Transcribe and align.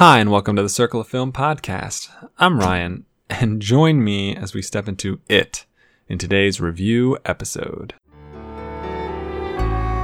Hi, 0.00 0.18
and 0.18 0.30
welcome 0.30 0.56
to 0.56 0.62
the 0.62 0.70
Circle 0.70 1.02
of 1.02 1.08
Film 1.08 1.30
podcast. 1.30 2.08
I'm 2.38 2.58
Ryan, 2.58 3.04
and 3.28 3.60
join 3.60 4.02
me 4.02 4.34
as 4.34 4.54
we 4.54 4.62
step 4.62 4.88
into 4.88 5.20
It 5.28 5.66
in 6.08 6.16
today's 6.16 6.58
review 6.58 7.18
episode. 7.26 7.92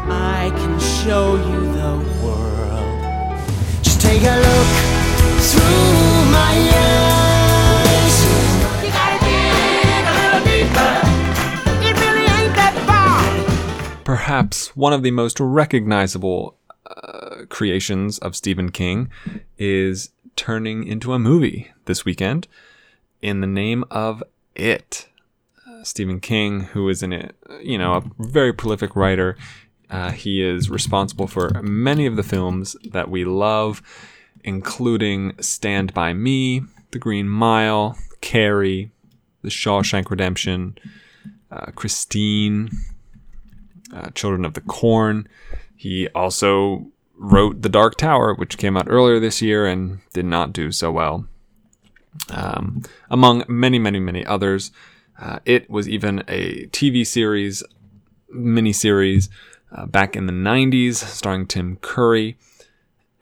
I 0.04 0.52
can 0.54 0.78
show 0.78 1.36
you 1.36 1.60
the 1.72 1.96
world. 2.22 3.40
Just 3.82 4.02
take 4.02 4.20
a 4.20 4.36
look 4.36 4.68
through 5.40 6.30
my 6.30 6.54
eyes. 6.76 8.16
You 8.84 8.90
gotta 8.92 9.18
dig 9.24 10.04
a 10.04 10.14
little 10.20 10.44
deeper. 10.44 11.00
It 11.88 11.96
really 12.02 12.26
ain't 12.36 12.54
that 12.54 12.76
far. 12.84 14.04
Perhaps 14.04 14.76
one 14.76 14.92
of 14.92 15.02
the 15.02 15.10
most 15.10 15.40
recognizable 15.40 16.58
uh, 16.84 17.25
creations 17.48 18.18
of 18.18 18.34
Stephen 18.34 18.70
King 18.70 19.10
is 19.58 20.10
turning 20.36 20.86
into 20.86 21.12
a 21.12 21.18
movie 21.18 21.72
this 21.86 22.04
weekend 22.04 22.46
in 23.20 23.40
the 23.40 23.46
name 23.46 23.84
of 23.90 24.22
It. 24.54 25.08
Uh, 25.66 25.82
Stephen 25.82 26.20
King, 26.20 26.60
who 26.60 26.88
is 26.88 27.02
in 27.02 27.12
it, 27.12 27.34
you 27.60 27.78
know, 27.78 27.94
a 27.94 28.02
very 28.18 28.52
prolific 28.52 28.94
writer. 28.94 29.36
Uh, 29.90 30.10
he 30.10 30.42
is 30.42 30.68
responsible 30.68 31.26
for 31.26 31.62
many 31.62 32.06
of 32.06 32.16
the 32.16 32.22
films 32.22 32.76
that 32.84 33.10
we 33.10 33.24
love, 33.24 33.82
including 34.44 35.34
Stand 35.40 35.94
By 35.94 36.12
Me, 36.12 36.62
The 36.90 36.98
Green 36.98 37.28
Mile, 37.28 37.96
Carrie, 38.20 38.90
The 39.42 39.48
Shawshank 39.48 40.10
Redemption, 40.10 40.76
uh, 41.50 41.70
Christine, 41.74 42.70
uh, 43.94 44.10
Children 44.10 44.44
of 44.44 44.54
the 44.54 44.60
Corn. 44.60 45.28
He 45.76 46.08
also 46.08 46.86
wrote 47.16 47.62
The 47.62 47.68
Dark 47.68 47.96
Tower, 47.96 48.34
which 48.34 48.58
came 48.58 48.76
out 48.76 48.86
earlier 48.88 49.18
this 49.18 49.40
year 49.40 49.66
and 49.66 50.00
did 50.12 50.24
not 50.24 50.52
do 50.52 50.70
so 50.70 50.92
well, 50.92 51.26
um, 52.30 52.82
among 53.10 53.44
many, 53.48 53.78
many, 53.78 53.98
many 53.98 54.24
others. 54.24 54.70
Uh, 55.18 55.38
it 55.44 55.68
was 55.70 55.88
even 55.88 56.22
a 56.28 56.66
TV 56.66 57.06
series, 57.06 57.62
miniseries, 58.34 59.28
uh, 59.72 59.86
back 59.86 60.14
in 60.14 60.26
the 60.26 60.32
90s, 60.32 60.96
starring 60.96 61.46
Tim 61.46 61.76
Curry. 61.76 62.36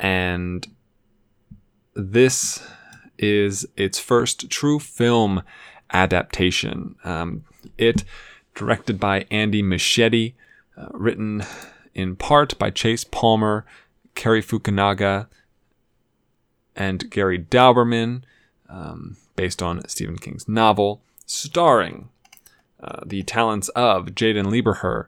And 0.00 0.66
this 1.94 2.66
is 3.18 3.64
its 3.76 3.98
first 3.98 4.50
true 4.50 4.80
film 4.80 5.42
adaptation. 5.92 6.96
Um, 7.04 7.44
it, 7.78 8.04
directed 8.54 8.98
by 8.98 9.26
Andy 9.30 9.62
Muschietti, 9.62 10.34
uh, 10.76 10.88
written 10.92 11.44
in 11.94 12.16
part 12.16 12.58
by 12.58 12.70
Chase 12.70 13.04
Palmer, 13.04 13.64
Cary 14.14 14.42
Fukunaga, 14.42 15.26
and 16.76 17.10
Gary 17.10 17.38
Dauberman, 17.38 18.22
um, 18.68 19.16
based 19.36 19.62
on 19.62 19.86
Stephen 19.88 20.18
King's 20.18 20.48
novel, 20.48 21.02
starring 21.26 22.08
uh, 22.82 23.00
the 23.06 23.22
talents 23.22 23.68
of 23.70 24.06
Jaeden 24.06 24.46
Lieberher, 24.46 25.06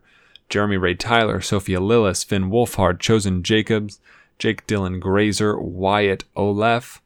Jeremy 0.48 0.76
Ray 0.76 0.94
Tyler, 0.94 1.40
Sophia 1.40 1.80
Lillis, 1.80 2.24
Finn 2.24 2.50
Wolfhard, 2.50 3.00
Chosen 3.00 3.42
Jacobs, 3.42 4.00
Jake 4.38 4.66
Dylan 4.66 5.00
Grazer, 5.00 5.58
Wyatt 5.58 6.24
Oleff, 6.36 7.00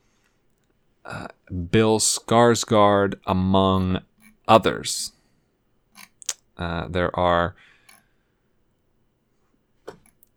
uh, 1.04 1.28
Bill 1.70 1.98
Skarsgård, 1.98 3.14
among 3.26 4.00
others. 4.46 5.12
Uh, 6.58 6.86
there 6.88 7.14
are 7.18 7.54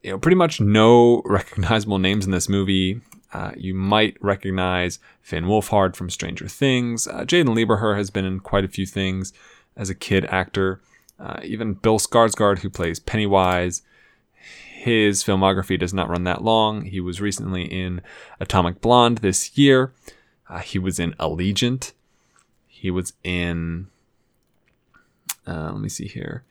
you 0.03 0.11
know 0.11 0.19
pretty 0.19 0.35
much 0.35 0.61
no 0.61 1.21
recognizable 1.25 1.99
names 1.99 2.25
in 2.25 2.31
this 2.31 2.49
movie. 2.49 3.01
Uh, 3.31 3.51
you 3.57 3.73
might 3.73 4.15
recognize 4.21 4.99
Finn 5.21 5.45
Wolfhard 5.45 5.95
from 5.95 6.09
Stranger 6.09 6.47
Things. 6.47 7.07
Uh, 7.07 7.21
Jaeden 7.21 7.55
Lieberher 7.55 7.97
has 7.97 8.11
been 8.11 8.25
in 8.25 8.39
quite 8.39 8.63
a 8.63 8.67
few 8.67 8.85
things 8.85 9.33
as 9.75 9.89
a 9.89 9.95
kid 9.95 10.25
actor. 10.25 10.81
Uh, 11.19 11.39
even 11.43 11.73
Bill 11.73 11.97
Skarsgård, 11.97 12.59
who 12.59 12.69
plays 12.69 12.99
Pennywise, 12.99 13.81
his 14.83 15.23
filmography 15.23 15.79
does 15.79 15.93
not 15.93 16.09
run 16.09 16.25
that 16.25 16.43
long. 16.43 16.85
He 16.85 16.99
was 16.99 17.21
recently 17.21 17.63
in 17.63 18.01
Atomic 18.39 18.81
Blonde 18.81 19.19
this 19.19 19.57
year. 19.57 19.93
Uh, 20.47 20.59
he 20.59 20.77
was 20.77 20.99
in 20.99 21.13
Allegiant. 21.13 21.93
He 22.67 22.91
was 22.91 23.13
in. 23.23 23.87
Uh, 25.47 25.71
let 25.71 25.79
me 25.79 25.89
see 25.89 26.07
here. 26.07 26.43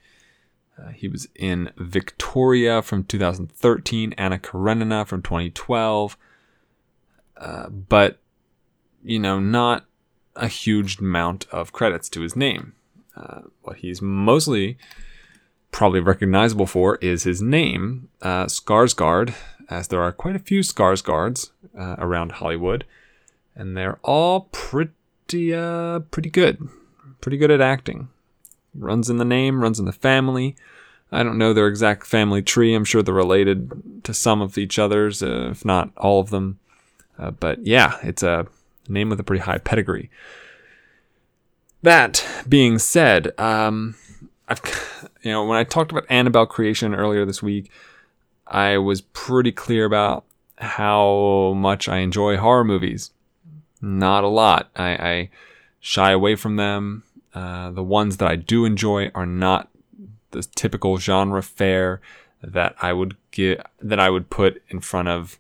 Uh, 0.79 0.89
he 0.89 1.09
was 1.09 1.29
in 1.35 1.71
Victoria 1.77 2.83
from 2.83 3.05
2013, 3.05 4.15
Anna 4.17 4.39
Karenina 4.39 5.07
from 5.07 5.23
2012, 5.23 6.17
uh, 7.37 7.69
but 7.69 8.19
you 9.05 9.19
know, 9.19 9.39
not 9.39 9.85
a 10.37 10.49
huge 10.49 10.99
amount 10.99 11.47
of 11.51 11.73
credits 11.73 12.09
to 12.09 12.23
his 12.23 12.37
name. 12.37 12.73
Uh, 13.17 13.43
what 13.63 13.79
he's 13.79 14.01
mostly 14.01 14.79
probably 15.71 16.01
recognizable 16.01 16.67
for 16.67 16.97
is 16.97 17.25
his 17.25 17.43
name, 17.43 18.09
uh, 18.23 18.47
Skarsgård, 18.47 19.35
as 19.69 19.89
there 19.89 20.03
are 20.03 20.13
quite 20.13 20.37
a 20.37 20.41
few 20.41 20.61
Skarsgårds 20.61 21.51
uh, 21.79 21.97
around 21.99 22.33
Hollywood, 22.33 22.85
and 23.55 23.77
they're 23.77 23.99
all 24.03 24.49
pretty, 24.53 25.55
uh, 25.55 26.01
pretty 26.11 26.31
good, 26.31 26.69
pretty 27.21 27.37
good 27.37 27.51
at 27.51 27.61
acting 27.61 28.09
runs 28.75 29.11
in 29.11 29.19
the 29.19 29.25
name, 29.25 29.61
runs 29.61 29.79
in 29.79 29.85
the 29.85 29.93
family. 29.93 30.57
I 31.11 31.23
don't 31.23 31.39
know 31.39 31.53
their 31.53 31.69
exact 31.69 32.07
family 32.07 32.43
tree. 32.43 32.75
I'm 32.75 32.85
sure 32.85 33.03
they're 33.03 33.15
related 33.15 34.05
to 34.05 34.15
some 34.15 34.41
of 34.41 34.57
each 34.57 34.79
other's, 34.79 35.23
uh, 35.23 35.51
if 35.51 35.65
not 35.65 35.91
all 35.97 36.21
of 36.21 36.31
them. 36.31 36.59
Uh, 37.19 37.31
but 37.31 37.65
yeah, 37.67 37.99
it's 38.03 38.23
a 38.23 38.47
name 38.89 39.11
with 39.11 39.21
a 39.21 39.25
pretty 39.25 39.43
high 39.43 39.59
pedigree. 39.59 40.11
That 41.83 42.25
being 42.49 42.79
said, 42.79 43.39
um, 43.39 43.97
I've 44.49 44.61
you 45.23 45.33
know 45.33 45.45
when 45.45 45.59
I 45.59 45.65
talked 45.65 45.91
about 45.91 46.07
Annabelle 46.09 46.47
creation 46.47 46.95
earlier 46.95 47.27
this 47.27 47.43
week, 47.43 47.71
I 48.47 48.79
was 48.79 49.03
pretty 49.03 49.53
clear 49.53 49.85
about 49.85 50.25
how 50.57 51.55
much 51.57 51.89
I 51.89 51.99
enjoy 51.99 52.37
horror 52.37 52.65
movies. 52.65 53.11
Not 53.81 54.25
a 54.25 54.29
lot. 54.29 54.71
I, 54.77 54.91
I 54.91 55.31
shy 55.81 56.13
away 56.13 56.37
from 56.37 56.57
them. 56.57 57.03
Uh, 57.35 57.71
the 57.71 57.83
ones 57.83 58.19
that 58.19 58.29
I 58.29 58.37
do 58.37 58.65
enjoy 58.65 59.11
are 59.15 59.27
not 59.27 59.71
the 60.33 60.43
typical 60.43 60.99
genre 60.99 61.43
fare 61.43 62.01
that 62.43 62.75
I 62.83 62.93
would 62.93 63.17
get 63.31 63.65
that 63.81 64.01
I 64.01 64.11
would 64.11 64.29
put 64.29 64.63
in 64.69 64.81
front 64.81 65.09
of 65.09 65.39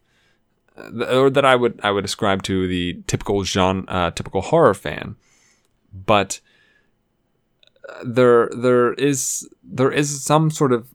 uh, 0.76 1.04
or 1.04 1.30
that 1.30 1.44
I 1.44 1.56
would 1.56 1.80
I 1.82 1.90
would 1.90 2.04
ascribe 2.04 2.42
to 2.44 2.66
the 2.66 3.02
typical 3.06 3.44
genre 3.44 3.84
uh, 3.88 4.10
typical 4.10 4.40
horror 4.40 4.74
fan. 4.74 5.16
But 5.92 6.40
uh, 7.88 8.04
there 8.04 8.48
there 8.56 8.94
is 8.94 9.48
there 9.62 9.90
is 9.90 10.22
some 10.22 10.50
sort 10.50 10.72
of 10.72 10.88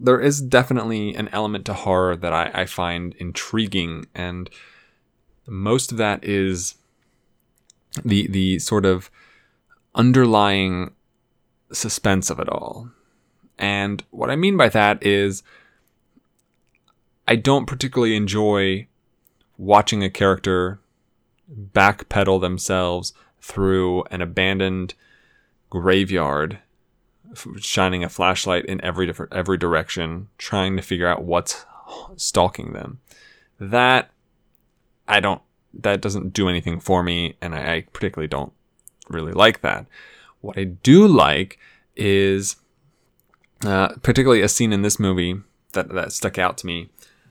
there 0.00 0.20
is 0.20 0.40
definitely 0.40 1.14
an 1.14 1.28
element 1.32 1.64
to 1.66 1.74
horror 1.74 2.16
that 2.16 2.32
I, 2.32 2.50
I 2.54 2.64
find 2.66 3.14
intriguing 3.18 4.06
and 4.14 4.48
most 5.46 5.90
of 5.90 5.98
that 5.98 6.22
is 6.24 6.76
the 8.04 8.26
the 8.28 8.58
sort 8.58 8.84
of 8.84 9.10
underlying 9.94 10.92
suspense 11.72 12.30
of 12.30 12.38
it 12.38 12.48
all. 12.48 12.90
And 13.58 14.04
what 14.10 14.30
I 14.30 14.36
mean 14.36 14.56
by 14.56 14.68
that 14.68 15.04
is 15.04 15.42
I 17.26 17.36
don't 17.36 17.66
particularly 17.66 18.16
enjoy 18.16 18.86
watching 19.58 20.02
a 20.02 20.10
character 20.10 20.78
backpedal 21.52 22.40
themselves 22.40 23.12
through 23.40 24.04
an 24.10 24.22
abandoned 24.22 24.94
graveyard 25.70 26.58
shining 27.58 28.02
a 28.02 28.08
flashlight 28.08 28.64
in 28.64 28.82
every 28.82 29.06
different 29.06 29.32
every 29.34 29.58
direction 29.58 30.28
trying 30.38 30.76
to 30.76 30.82
figure 30.82 31.06
out 31.06 31.24
what's 31.24 31.66
stalking 32.16 32.72
them 32.72 33.00
that 33.60 34.10
i 35.06 35.20
don't 35.20 35.42
that 35.74 36.00
doesn't 36.00 36.32
do 36.32 36.48
anything 36.48 36.80
for 36.80 37.02
me 37.02 37.36
and 37.42 37.54
i, 37.54 37.74
I 37.74 37.80
particularly 37.92 38.28
don't 38.28 38.52
really 39.08 39.32
like 39.32 39.60
that. 39.60 39.86
What 40.40 40.58
I 40.58 40.64
do 40.64 41.06
like 41.06 41.58
is 41.96 42.56
uh, 43.64 43.88
particularly 44.02 44.42
a 44.42 44.48
scene 44.48 44.72
in 44.72 44.82
this 44.82 44.98
movie 44.98 45.36
that, 45.72 45.88
that 45.90 46.12
stuck 46.12 46.38
out 46.38 46.56
to 46.58 46.66
me. 46.66 46.88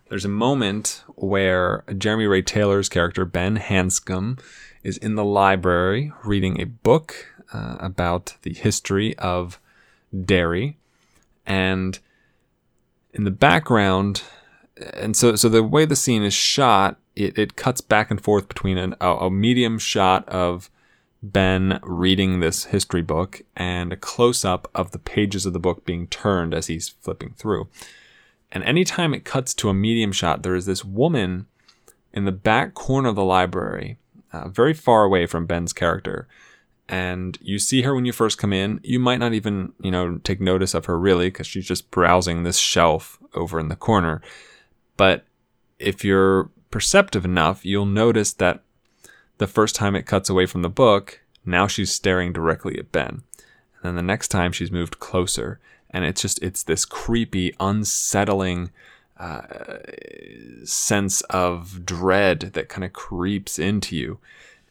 There's 0.10 0.26
a 0.26 0.30
moment 0.30 1.04
where 1.16 1.84
Jeremy 1.98 2.26
Ray 2.26 2.42
Taylor's 2.42 2.90
character, 2.90 3.26
Ben 3.26 3.58
Hanscom, 3.58 4.40
is 4.84 4.98
in 4.98 5.16
the 5.16 5.26
library 5.26 6.12
reading 6.24 6.62
a 6.62 6.66
book 6.66 7.34
uh, 7.54 7.78
about 7.80 8.36
the 8.44 8.54
history 8.54 9.18
of 9.18 9.60
dairy. 10.26 10.78
And 11.46 12.00
in 13.14 13.24
the 13.24 13.32
background, 13.32 14.24
and 14.94 15.16
so, 15.16 15.36
so 15.36 15.50
the 15.50 15.64
way 15.64 15.86
the 15.86 15.96
scene 15.96 16.24
is 16.24 16.34
shot, 16.34 16.98
it, 17.16 17.38
it 17.38 17.56
cuts 17.56 17.82
back 17.82 18.12
and 18.12 18.22
forth 18.22 18.48
between 18.48 18.78
an, 18.78 18.96
a, 19.02 19.10
a 19.10 19.32
medium 19.32 19.80
shot 19.80 20.28
of 20.30 20.70
Ben 21.24 21.80
reading 21.84 22.40
this 22.40 22.66
history 22.66 23.02
book 23.02 23.42
and 23.56 23.92
a 23.92 23.98
close 23.98 24.46
up 24.46 24.70
of 24.76 24.92
the 24.92 25.00
pages 25.00 25.46
of 25.46 25.54
the 25.54 25.60
book 25.60 25.86
being 25.86 26.08
turned 26.08 26.54
as 26.54 26.68
he's 26.68 26.90
flipping 26.90 27.34
through. 27.38 27.68
And 28.52 28.64
anytime 28.64 29.14
it 29.14 29.26
cuts 29.26 29.54
to 29.56 29.70
a 29.70 29.74
medium 29.74 30.12
shot, 30.12 30.44
there 30.44 30.56
is 30.56 30.66
this 30.66 30.86
woman 30.86 31.48
in 32.14 32.26
the 32.26 32.32
back 32.32 32.74
corner 32.74 33.10
of 33.10 33.16
the 33.16 33.24
library, 33.24 33.98
uh, 34.32 34.48
very 34.48 34.74
far 34.74 35.04
away 35.04 35.26
from 35.26 35.46
Ben's 35.46 35.74
character. 35.74 36.28
And 36.90 37.38
you 37.42 37.60
see 37.60 37.82
her 37.82 37.94
when 37.94 38.06
you 38.06 38.14
first 38.14 38.38
come 38.38 38.54
in. 38.54 38.80
You 38.82 39.00
might 39.00 39.20
not 39.20 39.34
even, 39.34 39.74
you 39.82 39.92
know, 39.92 40.20
take 40.24 40.40
notice 40.40 40.74
of 40.74 40.86
her 40.86 40.98
really 40.98 41.28
because 41.28 41.48
she's 41.48 41.68
just 41.68 41.92
browsing 41.92 42.44
this 42.44 42.58
shelf 42.58 43.20
over 43.34 43.60
in 43.60 43.68
the 43.68 43.76
corner. 43.76 44.22
But 44.96 45.26
if 45.80 46.06
you're 46.06 46.50
perceptive 46.72 47.26
enough, 47.26 47.66
you'll 47.66 47.86
notice 47.86 48.32
that 48.34 48.64
the 49.38 49.48
first 49.48 49.76
time 49.76 49.96
it 49.96 50.06
cuts 50.06 50.30
away 50.30 50.46
from 50.46 50.62
the 50.62 50.70
book, 50.70 51.22
now 51.46 51.68
she's 51.68 51.92
staring 51.92 52.34
directly 52.34 52.78
at 52.78 52.92
Ben. 52.92 53.24
And 53.76 53.84
then 53.84 53.96
the 53.96 54.02
next 54.02 54.30
time 54.30 54.52
she's 54.52 54.72
moved 54.72 55.00
closer. 55.00 55.60
And 55.90 56.04
it's 56.04 56.22
just, 56.22 56.42
it's 56.42 56.64
this 56.64 56.86
creepy, 56.86 57.56
unsettling 57.60 58.72
uh, 59.18 59.42
sense 60.64 61.22
of 61.22 61.86
dread 61.86 62.52
that 62.54 62.70
kind 62.70 62.84
of 62.84 62.94
creeps 62.94 63.58
into 63.58 63.96
you. 63.96 64.20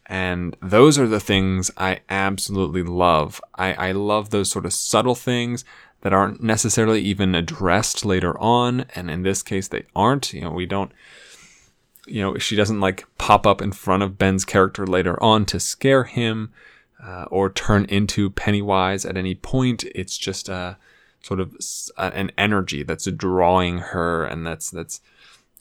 And 0.06 0.56
those 0.62 0.98
are 0.98 1.08
the 1.08 1.20
things 1.20 1.70
I 1.76 2.00
absolutely 2.08 2.82
love. 2.82 3.40
I, 3.56 3.72
I 3.88 3.92
love 3.92 4.30
those 4.30 4.50
sort 4.50 4.66
of 4.66 4.72
subtle 4.72 5.16
things 5.16 5.64
that 6.02 6.12
aren't 6.12 6.42
necessarily 6.42 7.00
even 7.00 7.34
addressed 7.34 8.04
later 8.04 8.38
on. 8.38 8.86
And 8.94 9.10
in 9.10 9.22
this 9.22 9.42
case, 9.42 9.66
they 9.66 9.86
aren't. 9.96 10.32
You 10.32 10.42
know, 10.42 10.50
we 10.50 10.66
don't, 10.66 10.92
you 12.06 12.22
know, 12.22 12.38
she 12.38 12.56
doesn't 12.56 12.80
like 12.80 13.06
pop 13.18 13.46
up 13.46 13.60
in 13.60 13.72
front 13.72 14.02
of 14.02 14.18
Ben's 14.18 14.44
character 14.44 14.86
later 14.86 15.22
on 15.22 15.44
to 15.46 15.60
scare 15.60 16.04
him 16.04 16.52
uh, 17.02 17.24
or 17.30 17.50
turn 17.50 17.84
into 17.86 18.30
Pennywise 18.30 19.04
at 19.04 19.16
any 19.16 19.34
point. 19.34 19.84
It's 19.94 20.16
just 20.16 20.48
a 20.48 20.76
sort 21.22 21.40
of 21.40 21.54
a- 21.96 22.14
an 22.14 22.30
energy 22.38 22.82
that's 22.82 23.06
drawing 23.06 23.78
her 23.78 24.24
and 24.24 24.46
that's, 24.46 24.70
that's 24.70 25.00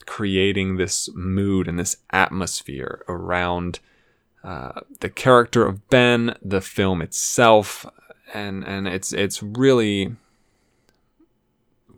creating 0.06 0.76
this 0.76 1.10
mood 1.14 1.68
and 1.68 1.78
this 1.78 1.96
atmosphere 2.10 3.04
around 3.08 3.80
uh, 4.42 4.80
the 5.00 5.08
character 5.08 5.66
of 5.66 5.88
Ben, 5.90 6.36
the 6.40 6.60
film 6.60 7.02
itself, 7.02 7.84
and 8.32 8.64
and 8.64 8.86
it's 8.86 9.12
it's 9.12 9.42
really 9.42 10.14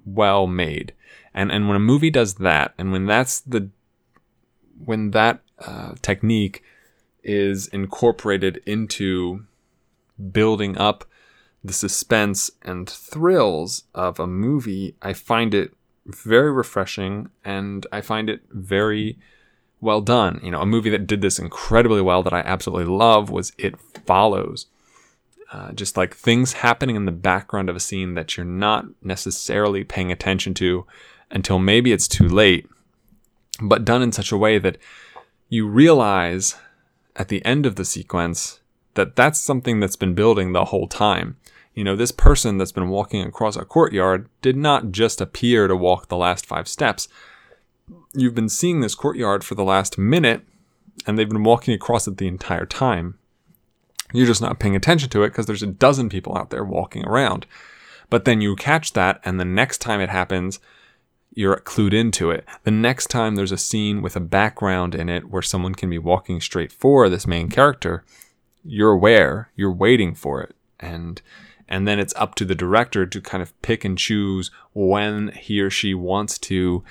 well 0.06 0.46
made. 0.46 0.94
And 1.34 1.52
and 1.52 1.68
when 1.68 1.76
a 1.76 1.80
movie 1.80 2.10
does 2.10 2.36
that, 2.36 2.72
and 2.78 2.90
when 2.90 3.04
that's 3.04 3.40
the 3.40 3.68
when 4.84 5.10
that 5.12 5.40
uh, 5.58 5.94
technique 6.02 6.62
is 7.22 7.66
incorporated 7.68 8.62
into 8.64 9.44
building 10.32 10.76
up 10.78 11.04
the 11.62 11.72
suspense 11.72 12.50
and 12.62 12.88
thrills 12.88 13.84
of 13.94 14.18
a 14.20 14.26
movie, 14.26 14.94
I 15.02 15.12
find 15.12 15.54
it 15.54 15.74
very 16.06 16.50
refreshing 16.50 17.28
and 17.44 17.86
I 17.92 18.00
find 18.00 18.30
it 18.30 18.42
very 18.50 19.18
well 19.80 20.00
done. 20.00 20.40
You 20.42 20.50
know, 20.50 20.60
a 20.60 20.66
movie 20.66 20.90
that 20.90 21.06
did 21.06 21.20
this 21.20 21.38
incredibly 21.38 22.00
well 22.00 22.22
that 22.22 22.32
I 22.32 22.40
absolutely 22.40 22.92
love 22.92 23.30
was 23.30 23.52
It 23.58 23.74
Follows. 24.06 24.66
Uh, 25.50 25.72
just 25.72 25.96
like 25.96 26.14
things 26.14 26.54
happening 26.54 26.94
in 26.94 27.06
the 27.06 27.12
background 27.12 27.70
of 27.70 27.76
a 27.76 27.80
scene 27.80 28.14
that 28.14 28.36
you're 28.36 28.44
not 28.44 28.84
necessarily 29.02 29.82
paying 29.82 30.12
attention 30.12 30.52
to 30.52 30.86
until 31.30 31.58
maybe 31.58 31.90
it's 31.90 32.06
too 32.06 32.28
late, 32.28 32.66
but 33.60 33.84
done 33.84 34.02
in 34.02 34.12
such 34.12 34.32
a 34.32 34.36
way 34.36 34.58
that 34.58 34.78
you 35.48 35.66
realize 35.66 36.56
at 37.16 37.28
the 37.28 37.44
end 37.44 37.66
of 37.66 37.76
the 37.76 37.84
sequence 37.84 38.60
that 38.94 39.16
that's 39.16 39.38
something 39.38 39.80
that's 39.80 39.96
been 39.96 40.14
building 40.14 40.52
the 40.52 40.66
whole 40.66 40.88
time. 40.88 41.36
You 41.74 41.84
know, 41.84 41.96
this 41.96 42.10
person 42.10 42.58
that's 42.58 42.72
been 42.72 42.88
walking 42.88 43.22
across 43.22 43.56
a 43.56 43.64
courtyard 43.64 44.28
did 44.42 44.56
not 44.56 44.90
just 44.90 45.20
appear 45.20 45.68
to 45.68 45.76
walk 45.76 46.08
the 46.08 46.16
last 46.16 46.44
five 46.44 46.66
steps. 46.66 47.08
You've 48.12 48.34
been 48.34 48.48
seeing 48.48 48.80
this 48.80 48.96
courtyard 48.96 49.44
for 49.44 49.54
the 49.54 49.64
last 49.64 49.98
minute, 49.98 50.42
and 51.06 51.16
they've 51.16 51.28
been 51.28 51.44
walking 51.44 51.74
across 51.74 52.08
it 52.08 52.16
the 52.16 52.26
entire 52.26 52.66
time. 52.66 53.18
You're 54.12 54.26
just 54.26 54.42
not 54.42 54.58
paying 54.58 54.74
attention 54.74 55.10
to 55.10 55.22
it 55.22 55.28
because 55.28 55.46
there's 55.46 55.62
a 55.62 55.68
dozen 55.68 56.08
people 56.08 56.36
out 56.36 56.50
there 56.50 56.64
walking 56.64 57.04
around. 57.04 57.46
But 58.10 58.24
then 58.24 58.40
you 58.40 58.56
catch 58.56 58.94
that, 58.94 59.20
and 59.24 59.38
the 59.38 59.44
next 59.44 59.78
time 59.78 60.00
it 60.00 60.10
happens, 60.10 60.58
you're 61.38 61.56
clued 61.60 61.94
into 61.94 62.32
it. 62.32 62.44
The 62.64 62.72
next 62.72 63.10
time 63.10 63.36
there's 63.36 63.52
a 63.52 63.56
scene 63.56 64.02
with 64.02 64.16
a 64.16 64.20
background 64.20 64.96
in 64.96 65.08
it 65.08 65.30
where 65.30 65.40
someone 65.40 65.76
can 65.76 65.88
be 65.88 65.96
walking 65.96 66.40
straight 66.40 66.72
for 66.72 67.08
this 67.08 67.28
main 67.28 67.48
character, 67.48 68.04
you're 68.64 68.90
aware, 68.90 69.52
you're 69.54 69.72
waiting 69.72 70.16
for 70.16 70.42
it. 70.42 70.56
And 70.80 71.22
and 71.68 71.86
then 71.86 72.00
it's 72.00 72.14
up 72.16 72.34
to 72.36 72.44
the 72.44 72.56
director 72.56 73.06
to 73.06 73.20
kind 73.20 73.40
of 73.40 73.62
pick 73.62 73.84
and 73.84 73.96
choose 73.96 74.50
when 74.72 75.28
he 75.28 75.60
or 75.60 75.70
she 75.70 75.94
wants 75.94 76.38
to 76.40 76.82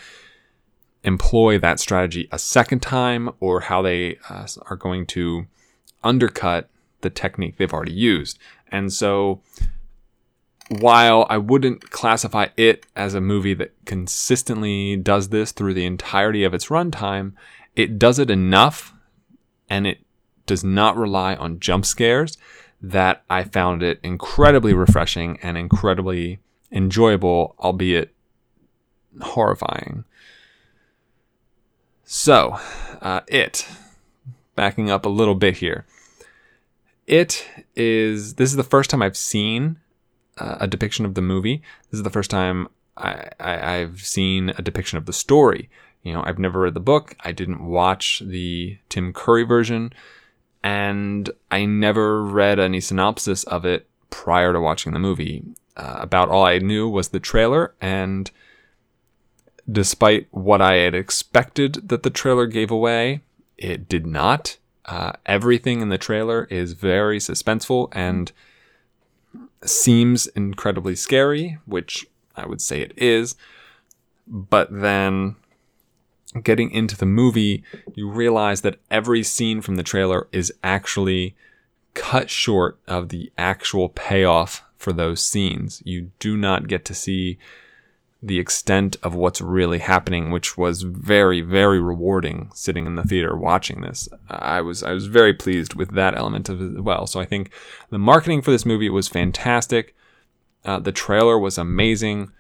employ 1.04 1.60
that 1.60 1.82
strategy 1.82 2.30
a 2.32 2.40
second 2.40 2.80
time 2.80 3.30
or 3.42 3.60
how 3.62 3.82
they 3.82 4.18
uh, 4.30 4.48
are 4.70 4.78
going 4.78 5.06
to 5.08 5.46
undercut 6.06 6.70
the 7.02 7.10
technique 7.10 7.58
they've 7.58 7.74
already 7.74 7.92
used. 7.92 8.40
And 8.72 8.94
so 8.94 9.42
while 10.70 11.26
I 11.30 11.38
wouldn't 11.38 11.90
classify 11.92 12.48
it 12.58 12.86
as 12.96 13.14
a 13.14 13.22
movie 13.22 13.54
that 13.54 13.74
consistently 13.86 14.98
does 14.98 15.30
this 15.30 15.52
through 15.52 15.74
the 15.74 15.86
entirety 15.86 16.44
of 16.44 16.54
its 16.54 16.68
runtime, 16.68 17.34
it 17.76 17.98
does 17.98 18.20
it 18.20 18.30
enough 18.30 18.94
and 19.70 19.88
it 19.88 20.00
does 20.46 20.64
not 20.64 20.98
rely 20.98 21.36
on 21.36 21.60
jump 21.60 21.86
scares 21.86 22.38
that 22.82 23.24
I 23.30 23.44
found 23.44 23.82
it 23.82 24.00
incredibly 24.04 24.74
refreshing 24.74 25.40
and 25.42 25.58
incredibly 25.58 26.40
enjoyable, 26.72 27.56
albeit 27.60 28.14
horrifying. 29.22 30.04
So, 32.04 32.58
uh, 33.02 33.22
it, 33.28 33.68
backing 34.56 34.90
up 34.90 35.06
a 35.06 35.10
little 35.10 35.36
bit 35.36 35.58
here. 35.58 35.86
It 37.06 37.48
is, 37.76 38.36
this 38.36 38.50
is 38.50 38.58
the 38.58 38.64
first 38.64 38.90
time 38.90 39.02
I've 39.02 39.18
seen 39.18 39.80
a 40.40 40.68
depiction 40.68 41.06
of 41.06 41.14
the 41.14 41.22
movie. 41.22 41.62
This 41.90 42.00
is 42.00 42.04
the 42.04 42.10
first 42.10 42.30
time 42.30 42.68
I, 42.98 43.30
I, 43.40 43.76
I've 43.76 44.02
seen 44.02 44.50
a 44.50 44.62
depiction 44.62 44.98
of 44.98 45.06
the 45.06 45.14
story. 45.14 45.70
You 46.04 46.14
know, 46.14 46.24
I've 46.26 46.40
never 46.40 46.62
read 46.62 46.74
the 46.74 46.80
book. 46.80 47.16
I 47.22 47.32
didn't 47.32 47.66
watch 47.66 48.22
the 48.26 48.78
Tim 48.90 49.14
Curry 49.14 49.44
version, 49.44 49.94
and 50.64 51.30
I 51.52 51.66
never 51.66 52.24
read 52.24 52.60
any 52.60 52.80
synopsis 52.80 53.44
of 53.44 53.66
it 53.66 53.88
prior 54.10 54.54
to 54.54 54.62
watching 54.62 54.94
the 54.94 55.00
movie. 55.00 55.44
Uh, 55.76 55.98
about 56.00 56.30
all 56.30 56.46
I 56.46 56.58
knew 56.58 56.90
was 56.90 57.10
the 57.10 57.20
trailer, 57.20 57.76
and 57.80 58.32
despite 59.72 60.28
what 60.32 60.62
I 60.62 60.76
had 60.76 60.96
expected 60.96 61.90
that 61.90 62.04
the 62.04 62.10
trailer 62.10 62.48
gave 62.48 62.72
away, 62.72 63.22
it 63.58 63.90
did 63.90 64.08
not. 64.08 64.58
Uh, 64.86 65.12
everything 65.26 65.82
in 65.82 65.90
the 65.90 65.98
trailer 65.98 66.46
is 66.46 66.72
very 66.72 67.20
suspenseful 67.20 67.90
and 67.92 68.32
seems 69.64 70.28
incredibly 70.28 70.96
scary, 70.96 71.58
which 71.66 72.08
I 72.36 72.46
would 72.46 72.62
say 72.62 72.82
it 72.82 72.94
is. 72.96 73.36
But 74.28 74.68
then 74.72 75.36
getting 76.44 76.72
into 76.72 76.98
the 76.98 77.06
movie, 77.06 77.64
you 77.96 78.10
realize 78.10 78.62
that 78.62 78.80
every 78.92 79.24
scene 79.24 79.62
from 79.62 79.76
the 79.76 79.84
trailer 79.84 80.28
is 80.32 80.54
actually 80.64 81.36
cut 81.94 82.30
short 82.30 82.78
of 82.88 83.10
the 83.10 83.32
actual 83.38 83.90
payoff 83.90 84.64
for 84.78 84.94
those 84.94 85.24
scenes. 85.24 85.82
You 85.86 86.12
do 86.20 86.38
not 86.38 86.68
get 86.68 86.86
to 86.86 86.94
see 86.94 87.40
the 88.22 88.40
extent 88.40 88.98
of 89.04 89.14
what's 89.14 89.42
really 89.42 89.78
happening, 89.80 90.32
which 90.32 90.58
was 90.58 90.82
very, 90.82 91.42
very 91.42 91.80
rewarding 91.80 92.50
sitting 92.54 92.86
in 92.86 92.96
the 92.96 93.04
theater 93.04 93.36
watching 93.36 93.82
this. 93.82 94.10
I 94.30 94.62
was 94.62 94.82
I 94.82 94.92
was 94.92 95.06
very 95.06 95.34
pleased 95.34 95.76
with 95.76 95.94
that 95.94 96.18
element 96.18 96.50
of 96.50 96.62
as 96.62 96.82
well. 96.82 97.06
So 97.06 97.20
I 97.20 97.26
think 97.26 97.52
the 97.90 98.00
marketing 98.00 98.42
for 98.42 98.52
this 98.52 98.66
movie 98.66 98.90
was 98.90 99.08
fantastic. 99.08 99.96
Uh, 100.66 100.80
the 100.80 100.92
trailer 100.92 101.38
was 101.38 101.58
amazing. 101.58 102.32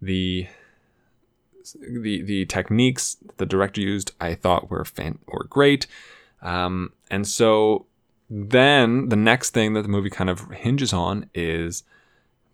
The 0.00 0.46
the 1.80 2.22
the 2.22 2.46
techniques 2.46 3.16
the 3.38 3.46
director 3.46 3.80
used, 3.80 4.12
I 4.20 4.34
thought 4.34 4.70
were 4.70 4.84
fan- 4.84 5.18
were 5.26 5.44
great. 5.44 5.86
Um, 6.40 6.92
and 7.10 7.26
so 7.26 7.86
then 8.30 9.08
the 9.08 9.16
next 9.16 9.50
thing 9.50 9.72
that 9.72 9.82
the 9.82 9.88
movie 9.88 10.10
kind 10.10 10.30
of 10.30 10.50
hinges 10.52 10.92
on 10.92 11.28
is 11.34 11.82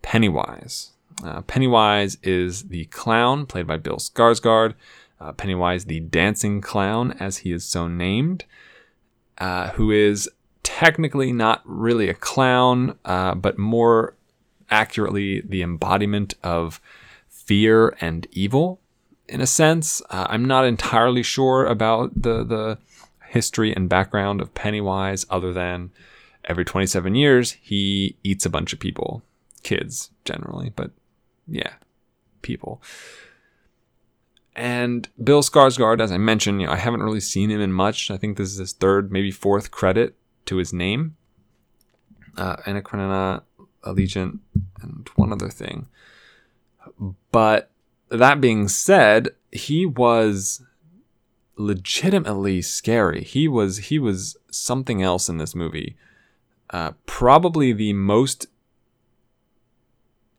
Pennywise. 0.00 0.93
Uh, 1.22 1.42
Pennywise 1.42 2.18
is 2.22 2.64
the 2.64 2.86
clown 2.86 3.46
played 3.46 3.66
by 3.66 3.76
Bill 3.76 3.96
Skarsgård. 3.96 4.74
Uh, 5.20 5.32
Pennywise, 5.32 5.84
the 5.84 6.00
dancing 6.00 6.60
clown, 6.60 7.12
as 7.20 7.38
he 7.38 7.52
is 7.52 7.64
so 7.64 7.86
named, 7.88 8.44
uh, 9.38 9.68
who 9.70 9.90
is 9.90 10.28
technically 10.62 11.32
not 11.32 11.62
really 11.64 12.08
a 12.08 12.14
clown, 12.14 12.98
uh, 13.04 13.34
but 13.34 13.58
more 13.58 14.14
accurately 14.70 15.40
the 15.40 15.62
embodiment 15.62 16.34
of 16.42 16.80
fear 17.28 17.96
and 18.00 18.26
evil, 18.32 18.80
in 19.28 19.40
a 19.40 19.46
sense. 19.46 20.02
Uh, 20.10 20.26
I'm 20.28 20.44
not 20.44 20.64
entirely 20.64 21.22
sure 21.22 21.64
about 21.64 22.10
the 22.20 22.44
the 22.44 22.78
history 23.28 23.74
and 23.74 23.88
background 23.88 24.40
of 24.40 24.54
Pennywise, 24.54 25.26
other 25.30 25.52
than 25.52 25.90
every 26.44 26.64
27 26.64 27.14
years 27.14 27.52
he 27.52 28.16
eats 28.22 28.46
a 28.46 28.50
bunch 28.50 28.72
of 28.72 28.78
people, 28.78 29.22
kids 29.62 30.10
generally, 30.24 30.72
but 30.74 30.90
yeah, 31.46 31.74
people. 32.42 32.82
And 34.56 35.08
Bill 35.22 35.42
Skarsgård, 35.42 36.00
as 36.00 36.12
I 36.12 36.18
mentioned, 36.18 36.60
you 36.60 36.66
know, 36.68 36.72
I 36.72 36.76
haven't 36.76 37.02
really 37.02 37.20
seen 37.20 37.50
him 37.50 37.60
in 37.60 37.72
much. 37.72 38.10
I 38.10 38.16
think 38.16 38.36
this 38.36 38.52
is 38.52 38.58
his 38.58 38.72
third, 38.72 39.10
maybe 39.10 39.30
fourth 39.30 39.70
credit 39.70 40.14
to 40.46 40.56
his 40.56 40.72
name. 40.72 41.16
Uh, 42.36 42.56
Anna 42.64 42.82
Karenina, 42.82 43.42
Allegiant, 43.82 44.38
and 44.80 45.08
one 45.16 45.32
other 45.32 45.48
thing. 45.48 45.86
But 47.32 47.70
that 48.10 48.40
being 48.40 48.68
said, 48.68 49.30
he 49.50 49.86
was 49.86 50.62
legitimately 51.56 52.62
scary. 52.62 53.22
He 53.22 53.48
was 53.48 53.78
he 53.78 53.98
was 53.98 54.36
something 54.50 55.02
else 55.02 55.28
in 55.28 55.38
this 55.38 55.54
movie. 55.54 55.96
Uh, 56.70 56.92
probably 57.06 57.72
the 57.72 57.92
most 57.92 58.46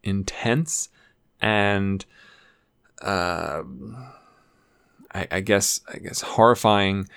intense 0.04 0.90
and 1.46 2.04
uh, 3.04 3.62
I, 5.14 5.28
I, 5.32 5.40
guess 5.42 5.80
I 5.88 6.00
guess 6.00 6.22
horrifying 6.22 7.08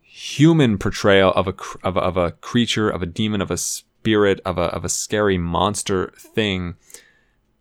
human 0.00 0.78
portrayal 0.78 1.30
of 1.32 1.46
a 1.46 1.54
of 1.86 1.98
a, 1.98 2.00
of 2.00 2.16
a 2.16 2.32
creature 2.32 2.88
of 2.88 3.02
a 3.02 3.06
demon 3.06 3.42
of 3.42 3.50
a 3.50 3.58
spirit 3.58 4.40
of 4.46 4.56
a 4.56 4.62
of 4.62 4.86
a 4.86 4.88
scary 4.88 5.36
monster 5.36 6.14
thing 6.16 6.76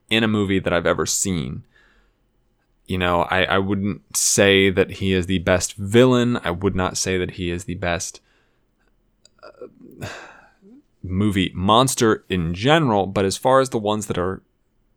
in 0.09 0.23
a 0.23 0.29
movie 0.29 0.59
that 0.59 0.71
I've 0.71 0.87
ever 0.87 1.05
seen. 1.05 1.63
You 2.85 2.97
know, 2.97 3.23
I, 3.23 3.43
I 3.43 3.57
wouldn't 3.57 4.17
say 4.17 4.69
that 4.69 4.91
he 4.91 5.13
is 5.13 5.25
the 5.25 5.39
best 5.39 5.75
villain. 5.75 6.39
I 6.43 6.51
would 6.51 6.75
not 6.75 6.97
say 6.97 7.17
that 7.17 7.31
he 7.31 7.51
is 7.51 7.65
the 7.65 7.75
best 7.75 8.21
uh, 9.43 10.07
movie 11.03 11.51
monster 11.53 12.23
in 12.29 12.55
general. 12.55 13.05
But 13.05 13.25
as 13.25 13.37
far 13.37 13.59
as 13.59 13.69
the 13.69 13.77
ones 13.77 14.07
that 14.07 14.17
are 14.17 14.41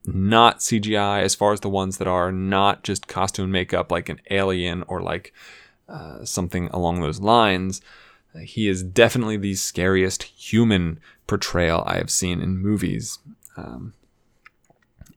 not 0.04 0.58
CGI, 0.58 1.22
as 1.22 1.34
far 1.34 1.52
as 1.52 1.60
the 1.60 1.68
ones 1.68 1.98
that 1.98 2.08
are 2.08 2.32
not 2.32 2.82
just 2.82 3.06
costume 3.06 3.50
makeup 3.50 3.92
like 3.92 4.08
an 4.08 4.20
alien 4.30 4.84
or 4.88 5.00
like 5.00 5.32
uh, 5.88 6.24
something 6.24 6.68
along 6.68 7.00
those 7.00 7.20
lines, 7.20 7.80
he 8.42 8.68
is 8.68 8.82
definitely 8.82 9.36
the 9.36 9.54
scariest 9.54 10.22
human 10.24 10.98
portrayal 11.26 11.84
I 11.86 11.96
have 11.96 12.10
seen 12.10 12.40
in 12.40 12.58
movies. 12.58 13.18
Um, 13.56 13.94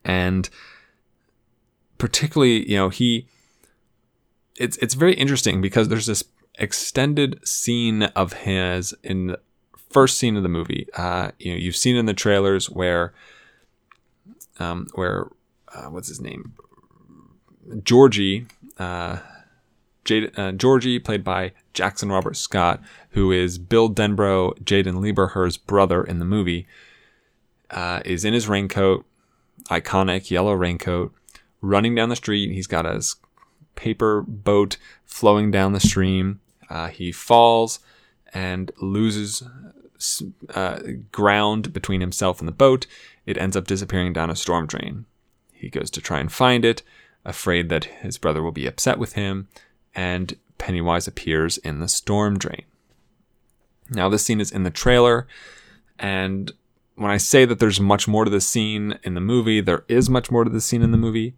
and 0.04 0.50
particularly, 1.98 2.70
you 2.70 2.78
know, 2.78 2.90
he 2.90 3.28
it's 4.58 4.78
it's 4.78 4.94
very 4.94 5.14
interesting 5.14 5.62
because 5.62 5.90
there's 5.90 6.06
this 6.06 6.24
extended 6.60 7.46
scene 7.48 8.04
of 8.04 8.34
his 8.34 8.94
in 9.04 9.28
the 9.28 9.40
first 9.90 10.18
scene 10.18 10.38
of 10.38 10.44
the 10.44 10.50
movie. 10.50 10.88
Uh, 10.96 11.32
you 11.40 11.52
know, 11.52 11.58
you've 11.58 11.76
seen 11.76 11.96
in 11.96 12.06
the 12.06 12.14
trailers 12.14 12.70
where 12.70 13.14
um, 14.60 14.88
where 14.96 15.28
uh, 15.74 15.86
what's 15.86 16.08
his 16.08 16.22
name, 16.22 16.54
Georgie, 17.84 18.46
uh, 18.78 19.18
Jade, 20.04 20.32
uh, 20.38 20.52
Georgie, 20.52 21.00
played 21.00 21.24
by 21.24 21.52
Jackson 21.74 22.10
Robert 22.10 22.38
Scott, 22.38 22.82
who 23.12 23.32
is 23.32 23.58
Bill 23.58 23.90
Denbrough, 23.90 24.60
Jaeden 24.64 25.00
Lieberher's 25.00 25.58
brother 25.58 26.04
in 26.04 26.20
the 26.20 26.26
movie, 26.26 26.68
uh, 27.72 28.02
is 28.06 28.24
in 28.24 28.34
his 28.34 28.48
raincoat, 28.48 29.06
iconic 29.70 30.30
yellow 30.30 30.54
raincoat, 30.54 31.14
running 31.62 31.96
down 31.96 32.10
the 32.10 32.16
street. 32.16 32.52
He's 32.52 32.68
got 32.68 32.86
his 32.86 33.16
paper 33.76 34.22
boat 34.22 34.78
flowing 35.04 35.52
down 35.52 35.74
the 35.74 35.80
stream. 35.80 36.40
Uh, 36.70 36.88
he 36.88 37.12
falls 37.12 37.80
and 38.34 38.72
loses 38.80 39.44
uh, 40.54 40.80
ground 41.12 41.74
between 41.74 42.02
himself 42.02 42.40
and 42.40 42.48
the 42.48 42.54
boat. 42.54 42.86
It 43.26 43.38
ends 43.38 43.56
up 43.56 43.68
disappearing 43.68 44.14
down 44.14 44.30
a 44.30 44.36
storm 44.36 44.68
drain. 44.68 45.06
He 45.52 45.70
goes 45.70 45.90
to 45.92 46.02
try 46.02 46.20
and 46.20 46.32
find 46.32 46.64
it, 46.64 46.84
afraid 47.24 47.70
that 47.70 47.86
his 47.86 48.18
brother 48.18 48.44
will 48.44 48.52
be 48.52 48.68
upset 48.68 49.00
with 49.00 49.14
him, 49.14 49.48
and 49.94 50.38
Pennywise 50.58 51.08
appears 51.08 51.58
in 51.58 51.80
the 51.80 51.88
storm 51.88 52.38
drain. 52.38 52.64
Now, 53.90 54.10
this 54.10 54.24
scene 54.24 54.42
is 54.42 54.52
in 54.52 54.64
the 54.64 54.70
trailer, 54.70 55.28
and 55.98 56.52
when 56.96 57.12
I 57.12 57.18
say 57.18 57.46
that 57.46 57.60
there's 57.60 57.80
much 57.80 58.08
more 58.08 58.26
to 58.26 58.32
the 58.32 58.42
scene 58.42 59.00
in 59.04 59.16
the 59.16 59.22
movie, 59.22 59.62
there 59.62 59.84
is 59.88 60.10
much 60.10 60.32
more 60.32 60.44
to 60.44 60.50
the 60.50 60.62
scene 60.62 60.82
in 60.82 60.92
the 60.92 60.98
movie. 60.98 61.34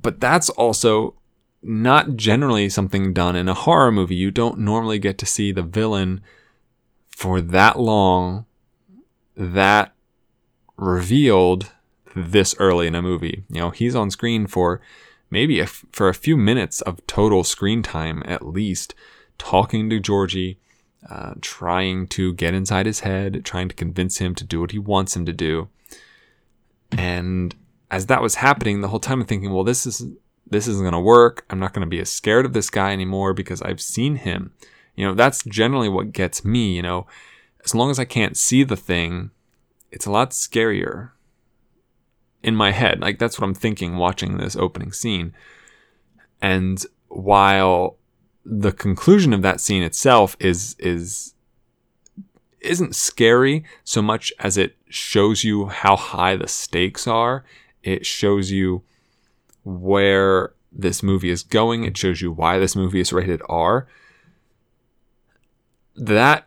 But 0.00 0.20
that's 0.20 0.48
also 0.50 1.14
not 1.62 2.16
generally 2.16 2.68
something 2.68 3.12
done 3.12 3.36
in 3.36 3.48
a 3.48 3.54
horror 3.54 3.92
movie. 3.92 4.14
You 4.14 4.30
don't 4.30 4.58
normally 4.58 4.98
get 4.98 5.18
to 5.18 5.26
see 5.26 5.52
the 5.52 5.62
villain 5.62 6.22
for 7.08 7.40
that 7.40 7.78
long, 7.78 8.46
that 9.36 9.92
revealed 10.80 11.70
this 12.16 12.54
early 12.58 12.86
in 12.86 12.94
a 12.94 13.02
movie. 13.02 13.44
You 13.50 13.60
know, 13.60 13.70
he's 13.70 13.94
on 13.94 14.10
screen 14.10 14.46
for 14.46 14.80
maybe 15.30 15.60
a, 15.60 15.66
for 15.66 16.08
a 16.08 16.14
few 16.14 16.36
minutes 16.36 16.80
of 16.80 17.06
total 17.06 17.44
screen 17.44 17.82
time 17.82 18.22
at 18.26 18.46
least, 18.46 18.94
talking 19.38 19.90
to 19.90 20.00
Georgie, 20.00 20.58
uh, 21.08 21.34
trying 21.40 22.08
to 22.08 22.32
get 22.34 22.54
inside 22.54 22.86
his 22.86 23.00
head, 23.00 23.44
trying 23.44 23.68
to 23.68 23.74
convince 23.74 24.18
him 24.18 24.34
to 24.34 24.44
do 24.44 24.60
what 24.60 24.72
he 24.72 24.78
wants 24.78 25.14
him 25.14 25.26
to 25.26 25.32
do. 25.32 25.68
And 26.90 27.54
as 27.90 28.06
that 28.06 28.22
was 28.22 28.36
happening, 28.36 28.80
the 28.80 28.88
whole 28.88 29.00
time 29.00 29.20
I'm 29.20 29.26
thinking, 29.26 29.52
well, 29.52 29.64
this 29.64 29.86
is 29.86 30.04
this 30.48 30.66
isn't 30.66 30.82
going 30.82 30.92
to 30.92 30.98
work. 30.98 31.44
I'm 31.48 31.60
not 31.60 31.72
going 31.72 31.86
to 31.86 31.90
be 31.90 32.00
as 32.00 32.10
scared 32.10 32.44
of 32.44 32.54
this 32.54 32.70
guy 32.70 32.92
anymore 32.92 33.32
because 33.32 33.62
I've 33.62 33.80
seen 33.80 34.16
him. 34.16 34.52
You 34.96 35.06
know, 35.06 35.14
that's 35.14 35.44
generally 35.44 35.88
what 35.88 36.12
gets 36.12 36.44
me. 36.44 36.74
You 36.74 36.82
know, 36.82 37.06
as 37.64 37.74
long 37.74 37.90
as 37.90 38.00
I 38.00 38.04
can't 38.04 38.36
see 38.36 38.64
the 38.64 38.76
thing, 38.76 39.30
it's 39.90 40.06
a 40.06 40.10
lot 40.10 40.30
scarier 40.30 41.10
in 42.42 42.56
my 42.56 42.72
head. 42.72 43.00
Like 43.00 43.18
that's 43.18 43.38
what 43.38 43.46
I'm 43.46 43.54
thinking 43.54 43.96
watching 43.96 44.36
this 44.36 44.56
opening 44.56 44.92
scene. 44.92 45.32
And 46.40 46.84
while 47.08 47.96
the 48.44 48.72
conclusion 48.72 49.32
of 49.32 49.42
that 49.42 49.60
scene 49.60 49.82
itself 49.82 50.36
is 50.40 50.74
is 50.78 51.34
isn't 52.60 52.94
scary 52.94 53.64
so 53.84 54.02
much 54.02 54.32
as 54.38 54.56
it 54.58 54.76
shows 54.88 55.44
you 55.44 55.66
how 55.66 55.96
high 55.96 56.36
the 56.36 56.48
stakes 56.48 57.06
are. 57.06 57.44
It 57.82 58.04
shows 58.04 58.50
you 58.50 58.82
where 59.64 60.52
this 60.70 61.02
movie 61.02 61.30
is 61.30 61.42
going. 61.42 61.84
It 61.84 61.96
shows 61.96 62.20
you 62.20 62.30
why 62.30 62.58
this 62.58 62.76
movie 62.76 63.00
is 63.00 63.12
rated 63.12 63.40
R. 63.48 63.86
That 66.00 66.46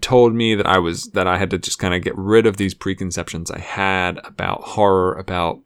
told 0.00 0.32
me 0.32 0.54
that 0.54 0.66
I 0.66 0.78
was 0.78 1.06
that 1.06 1.26
I 1.26 1.36
had 1.36 1.50
to 1.50 1.58
just 1.58 1.80
kind 1.80 1.92
of 1.92 2.02
get 2.02 2.16
rid 2.16 2.46
of 2.46 2.56
these 2.56 2.72
preconceptions 2.72 3.50
I 3.50 3.58
had 3.58 4.20
about 4.24 4.62
horror, 4.62 5.14
about 5.14 5.58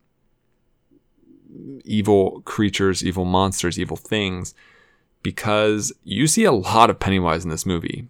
evil 1.85 2.41
creatures, 2.47 3.05
evil 3.05 3.27
monsters, 3.27 3.79
evil 3.79 3.99
things, 3.99 4.55
because 5.23 5.93
you 6.03 6.27
see 6.27 6.45
a 6.45 6.53
lot 6.53 6.89
of 6.89 6.99
Pennywise 6.99 7.45
in 7.45 7.51
this 7.51 7.67
movie. 7.67 8.09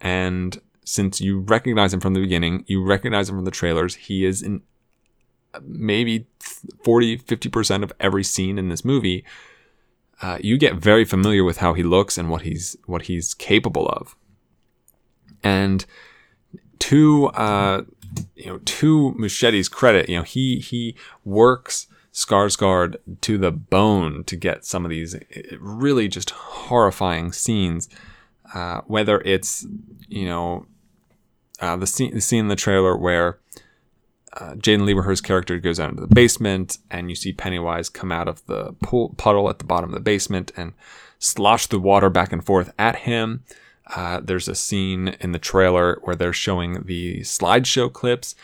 And 0.00 0.60
since 0.84 1.20
you 1.20 1.40
recognize 1.40 1.92
him 1.92 1.98
from 1.98 2.14
the 2.14 2.20
beginning, 2.20 2.64
you 2.68 2.84
recognize 2.84 3.28
him 3.28 3.34
from 3.34 3.44
the 3.44 3.50
trailers, 3.50 3.96
he 3.96 4.24
is 4.24 4.42
in 4.42 4.62
maybe 5.60 6.28
40, 6.84 7.18
50% 7.18 7.82
of 7.82 7.92
every 7.98 8.22
scene 8.22 8.58
in 8.58 8.68
this 8.68 8.84
movie. 8.84 9.24
Uh, 10.22 10.38
you 10.40 10.56
get 10.56 10.76
very 10.76 11.04
familiar 11.04 11.42
with 11.42 11.56
how 11.56 11.74
he 11.74 11.82
looks 11.82 12.16
and 12.16 12.30
what 12.30 12.42
he's 12.42 12.76
what 12.86 13.02
he's 13.02 13.34
capable 13.34 13.88
of. 13.88 14.14
And 15.42 15.84
to 16.80 17.26
uh, 17.28 17.82
you 18.34 18.46
know, 18.46 18.58
to 18.58 19.14
Muschietti's 19.18 19.68
credit, 19.68 20.08
you 20.08 20.16
know, 20.16 20.22
he 20.22 20.58
he 20.58 20.96
works 21.24 21.86
Skarsgård 22.12 22.96
to 23.20 23.38
the 23.38 23.52
bone 23.52 24.24
to 24.24 24.36
get 24.36 24.64
some 24.64 24.84
of 24.84 24.90
these 24.90 25.16
really 25.60 26.08
just 26.08 26.30
horrifying 26.30 27.32
scenes. 27.32 27.88
Uh, 28.54 28.80
whether 28.86 29.20
it's 29.20 29.66
you 30.08 30.24
know 30.24 30.66
uh, 31.60 31.76
the 31.76 31.86
scene 31.86 32.14
the 32.14 32.20
scene 32.20 32.40
in 32.40 32.48
the 32.48 32.56
trailer 32.56 32.96
where 32.96 33.38
uh, 34.34 34.54
Jaeden 34.54 34.86
Lieberher's 34.86 35.20
character 35.20 35.58
goes 35.58 35.78
out 35.78 35.90
into 35.90 36.00
the 36.00 36.14
basement 36.14 36.78
and 36.90 37.10
you 37.10 37.16
see 37.16 37.32
Pennywise 37.32 37.88
come 37.88 38.10
out 38.10 38.28
of 38.28 38.44
the 38.46 38.74
pool 38.82 39.14
puddle 39.16 39.48
at 39.50 39.58
the 39.58 39.64
bottom 39.64 39.90
of 39.90 39.94
the 39.94 40.00
basement 40.00 40.50
and 40.56 40.72
slosh 41.18 41.66
the 41.66 41.78
water 41.78 42.08
back 42.08 42.32
and 42.32 42.44
forth 42.44 42.72
at 42.78 42.96
him. 42.96 43.44
Uh, 43.94 44.20
there's 44.22 44.48
a 44.48 44.54
scene 44.54 45.16
in 45.20 45.32
the 45.32 45.38
trailer 45.38 45.98
where 46.02 46.16
they're 46.16 46.32
showing 46.32 46.82
the 46.84 47.20
slideshow 47.20 47.90
clips 47.90 48.34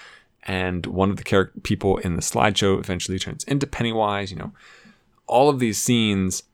and 0.44 0.86
one 0.86 1.10
of 1.10 1.16
the 1.16 1.24
char- 1.24 1.52
people 1.62 1.98
in 1.98 2.16
the 2.16 2.22
slideshow 2.22 2.78
eventually 2.78 3.18
turns 3.18 3.44
into 3.44 3.66
Pennywise. 3.66 4.30
You 4.30 4.38
know, 4.38 4.52
all 5.26 5.48
of 5.48 5.58
these 5.58 5.80
scenes, 5.80 6.44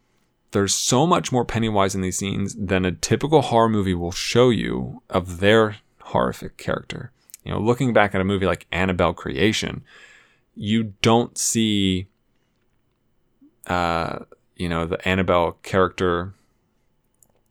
there's 0.53 0.75
so 0.75 1.07
much 1.07 1.33
more 1.33 1.45
Pennywise 1.45 1.95
in 1.95 2.01
these 2.01 2.19
scenes 2.19 2.55
than 2.55 2.85
a 2.85 2.93
typical 2.93 3.43
horror 3.43 3.69
movie 3.69 3.95
will 3.95 4.13
show 4.13 4.51
you 4.51 5.03
of 5.11 5.41
their 5.41 5.77
horrific 6.01 6.57
character. 6.57 7.11
You 7.45 7.53
know, 7.53 7.61
looking 7.61 7.93
back 7.93 8.15
at 8.15 8.21
a 8.21 8.25
movie 8.25 8.47
like 8.47 8.67
Annabelle 8.71 9.15
Creation, 9.15 9.83
you 10.55 10.95
don't 11.03 11.37
see, 11.39 12.07
uh, 13.67 14.21
you 14.57 14.69
know, 14.69 14.85
the 14.87 15.09
Annabelle 15.09 15.53
character, 15.63 16.35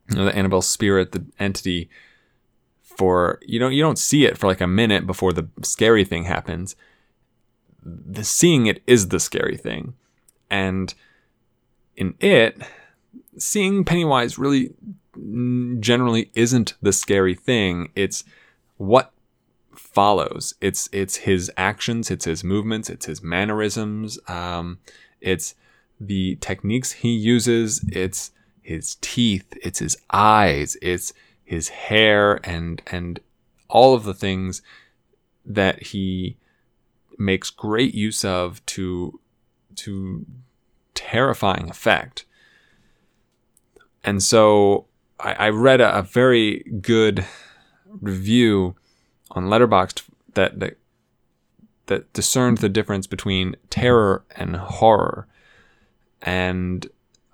you 0.10 0.18
know, 0.18 0.26
the 0.26 0.36
Annabelle 0.36 0.62
spirit, 0.62 1.12
the 1.12 1.26
entity 1.40 1.90
for 2.84 3.40
you 3.42 3.60
know 3.60 3.70
you 3.70 3.82
don't 3.82 4.00
see 4.00 4.26
it 4.26 4.38
for 4.38 4.48
like 4.48 4.60
a 4.60 4.68
minute 4.68 5.08
before 5.08 5.32
the 5.32 5.48
scary 5.62 6.04
thing 6.04 6.26
happens 6.26 6.76
the 7.82 8.26
seeing 8.26 8.66
it 8.66 8.84
is 8.88 9.08
the 9.08 9.22
scary 9.22 9.56
thing 9.56 9.94
and 10.50 10.94
in 12.00 12.16
it, 12.20 12.62
seeing 13.38 13.84
Pennywise 13.84 14.38
really 14.38 14.74
generally 15.80 16.32
isn't 16.34 16.76
the 16.82 16.94
scary 16.94 17.36
thing. 17.36 17.90
It's 17.96 18.24
what 18.78 19.12
follows. 19.76 20.56
It's 20.62 20.90
it's 20.92 21.18
his 21.18 21.52
actions, 21.58 22.10
it's 22.10 22.26
his 22.26 22.44
movements, 22.44 22.90
it's 22.90 23.06
his 23.06 23.22
mannerisms, 23.22 24.18
um, 24.28 24.80
it's 25.20 25.56
the 26.00 26.38
techniques 26.38 26.94
he 26.94 27.10
uses, 27.10 27.84
it's 27.92 28.32
his 28.62 28.98
teeth, 29.02 29.46
it's 29.64 29.80
his 29.80 29.98
eyes, 30.12 30.78
it's 30.82 31.14
his 31.44 31.70
hair, 31.70 32.40
and 32.44 32.82
and 32.88 33.20
all 33.68 33.94
of 33.94 34.04
the 34.04 34.14
things 34.14 34.62
that 35.46 35.82
he 35.84 36.38
makes 37.18 37.50
great 37.50 37.94
use 37.94 38.24
of 38.24 38.66
to 38.68 39.20
to 39.76 40.26
terrifying 40.94 41.70
effect. 41.70 42.26
And 44.04 44.22
so 44.24 44.88
I, 45.20 45.34
I 45.34 45.50
read 45.50 45.82
a, 45.82 46.00
a 46.00 46.02
very 46.02 46.64
good 46.82 47.26
review 47.90 48.76
on 49.32 49.46
Letterboxd 49.46 50.04
that 50.34 50.60
that 50.60 50.78
that 51.88 52.14
discerned 52.14 52.60
the 52.60 52.70
difference 52.70 53.08
between 53.08 53.56
terror 53.70 54.24
and 54.36 54.56
horror. 54.56 55.28
And 56.22 56.88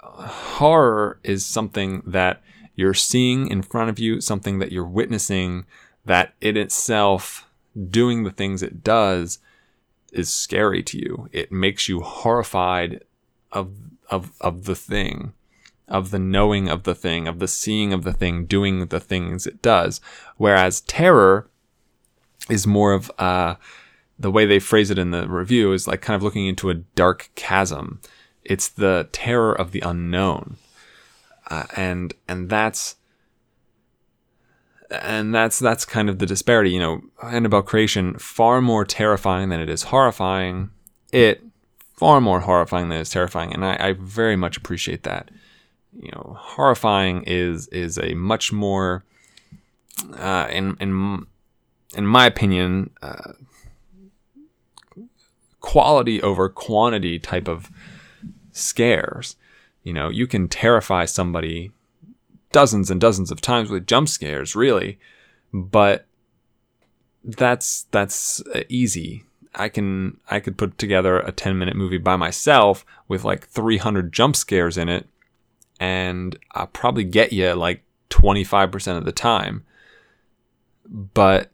horror 0.05 1.19
is 1.23 1.45
something 1.45 2.01
that 2.05 2.41
you're 2.75 2.93
seeing 2.93 3.47
in 3.47 3.61
front 3.61 3.89
of 3.89 3.99
you, 3.99 4.21
something 4.21 4.59
that 4.59 4.71
you're 4.71 4.85
witnessing 4.85 5.65
that 6.05 6.33
in 6.41 6.57
itself 6.57 7.47
doing 7.89 8.23
the 8.23 8.31
things 8.31 8.61
it 8.61 8.83
does 8.83 9.39
is 10.11 10.29
scary 10.33 10.83
to 10.83 10.97
you. 10.97 11.29
It 11.31 11.51
makes 11.51 11.89
you 11.89 12.01
horrified 12.01 13.03
of 13.51 13.73
of 14.09 14.31
of 14.39 14.65
the 14.65 14.75
thing, 14.75 15.33
of 15.87 16.11
the 16.11 16.19
knowing 16.19 16.69
of 16.69 16.83
the 16.83 16.95
thing, 16.95 17.27
of 17.27 17.39
the 17.39 17.47
seeing 17.47 17.91
of 17.91 18.03
the 18.03 18.13
thing 18.13 18.45
doing 18.45 18.87
the 18.87 18.99
things 18.99 19.47
it 19.47 19.61
does. 19.61 19.99
Whereas 20.37 20.81
terror 20.81 21.49
is 22.49 22.67
more 22.67 22.93
of 22.93 23.11
uh, 23.17 23.55
the 24.17 24.31
way 24.31 24.45
they 24.45 24.59
phrase 24.59 24.91
it 24.91 24.99
in 24.99 25.11
the 25.11 25.27
review 25.27 25.73
is 25.73 25.87
like 25.87 26.01
kind 26.01 26.15
of 26.15 26.23
looking 26.23 26.45
into 26.45 26.69
a 26.69 26.75
dark 26.75 27.29
chasm. 27.35 27.99
It's 28.45 28.69
the 28.69 29.09
terror 29.11 29.53
of 29.53 29.71
the 29.71 29.81
unknown, 29.81 30.57
uh, 31.49 31.65
and 31.75 32.13
and 32.27 32.49
that's 32.49 32.95
and 34.89 35.33
that's 35.33 35.59
that's 35.59 35.85
kind 35.85 36.09
of 36.09 36.19
the 36.19 36.25
disparity. 36.25 36.71
You 36.71 36.79
know, 36.79 37.01
Annabelle 37.23 37.63
creation 37.63 38.15
far 38.15 38.61
more 38.61 38.85
terrifying 38.85 39.49
than 39.49 39.59
it 39.59 39.69
is 39.69 39.83
horrifying. 39.83 40.69
It 41.11 41.43
far 41.95 42.21
more 42.21 42.41
horrifying 42.41 42.89
than 42.89 42.99
it's 42.99 43.09
terrifying, 43.09 43.53
and 43.53 43.65
I, 43.65 43.77
I 43.79 43.93
very 43.93 44.35
much 44.35 44.57
appreciate 44.57 45.03
that. 45.03 45.31
You 45.99 46.11
know, 46.11 46.37
horrifying 46.39 47.23
is 47.23 47.67
is 47.69 47.97
a 47.97 48.13
much 48.13 48.51
more 48.51 49.03
uh, 50.17 50.47
in 50.51 50.77
in 50.79 51.25
in 51.95 52.05
my 52.05 52.25
opinion, 52.25 52.91
uh, 53.01 53.33
quality 55.61 56.21
over 56.21 56.49
quantity 56.49 57.17
type 57.17 57.47
of 57.47 57.71
scares. 58.55 59.35
You 59.83 59.93
know, 59.93 60.09
you 60.09 60.25
can 60.25 60.47
terrify 60.47 61.05
somebody 61.05 61.71
dozens 62.51 62.89
and 62.89 62.99
dozens 62.99 63.31
of 63.31 63.41
times 63.41 63.69
with 63.69 63.85
jump 63.85 64.09
scares, 64.09 64.55
really, 64.55 64.97
but 65.53 66.05
that's 67.23 67.83
that's 67.91 68.41
easy. 68.69 69.23
I 69.53 69.69
can 69.69 70.17
I 70.29 70.39
could 70.39 70.57
put 70.57 70.77
together 70.77 71.19
a 71.19 71.31
10 71.31 71.57
minute 71.57 71.75
movie 71.75 71.97
by 71.97 72.15
myself 72.15 72.85
with 73.07 73.23
like 73.23 73.47
300 73.47 74.11
jump 74.11 74.35
scares 74.35 74.77
in 74.77 74.89
it 74.89 75.07
and 75.79 76.37
I'll 76.51 76.67
probably 76.67 77.03
get 77.03 77.33
you 77.33 77.53
like 77.53 77.83
25% 78.09 78.97
of 78.97 79.05
the 79.05 79.11
time. 79.11 79.65
But 80.87 81.51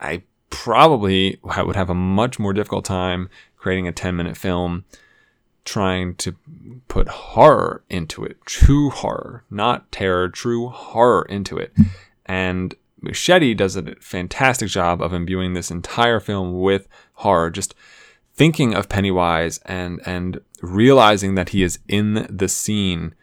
I 0.00 0.22
probably 0.48 1.38
would 1.42 1.76
have 1.76 1.90
a 1.90 1.94
much 1.94 2.38
more 2.38 2.52
difficult 2.52 2.84
time 2.84 3.28
creating 3.56 3.86
a 3.86 3.92
10 3.92 4.16
minute 4.16 4.36
film 4.36 4.84
trying 5.64 6.14
to 6.16 6.36
put 6.88 7.08
horror 7.08 7.82
into 7.88 8.24
it, 8.24 8.44
true 8.44 8.90
horror, 8.90 9.44
not 9.50 9.90
terror, 9.92 10.28
true 10.28 10.68
horror 10.68 11.26
into 11.28 11.56
it. 11.56 11.72
And 12.26 12.74
Muschietti 13.02 13.56
does 13.56 13.76
a 13.76 13.94
fantastic 13.96 14.68
job 14.68 15.02
of 15.02 15.12
imbuing 15.12 15.54
this 15.54 15.70
entire 15.70 16.20
film 16.20 16.60
with 16.60 16.88
horror, 17.14 17.50
just 17.50 17.74
thinking 18.34 18.74
of 18.74 18.88
Pennywise 18.88 19.58
and 19.66 20.00
and 20.06 20.40
realizing 20.62 21.34
that 21.34 21.50
he 21.50 21.62
is 21.62 21.78
in 21.88 22.26
the 22.30 22.48
scene 22.48 23.14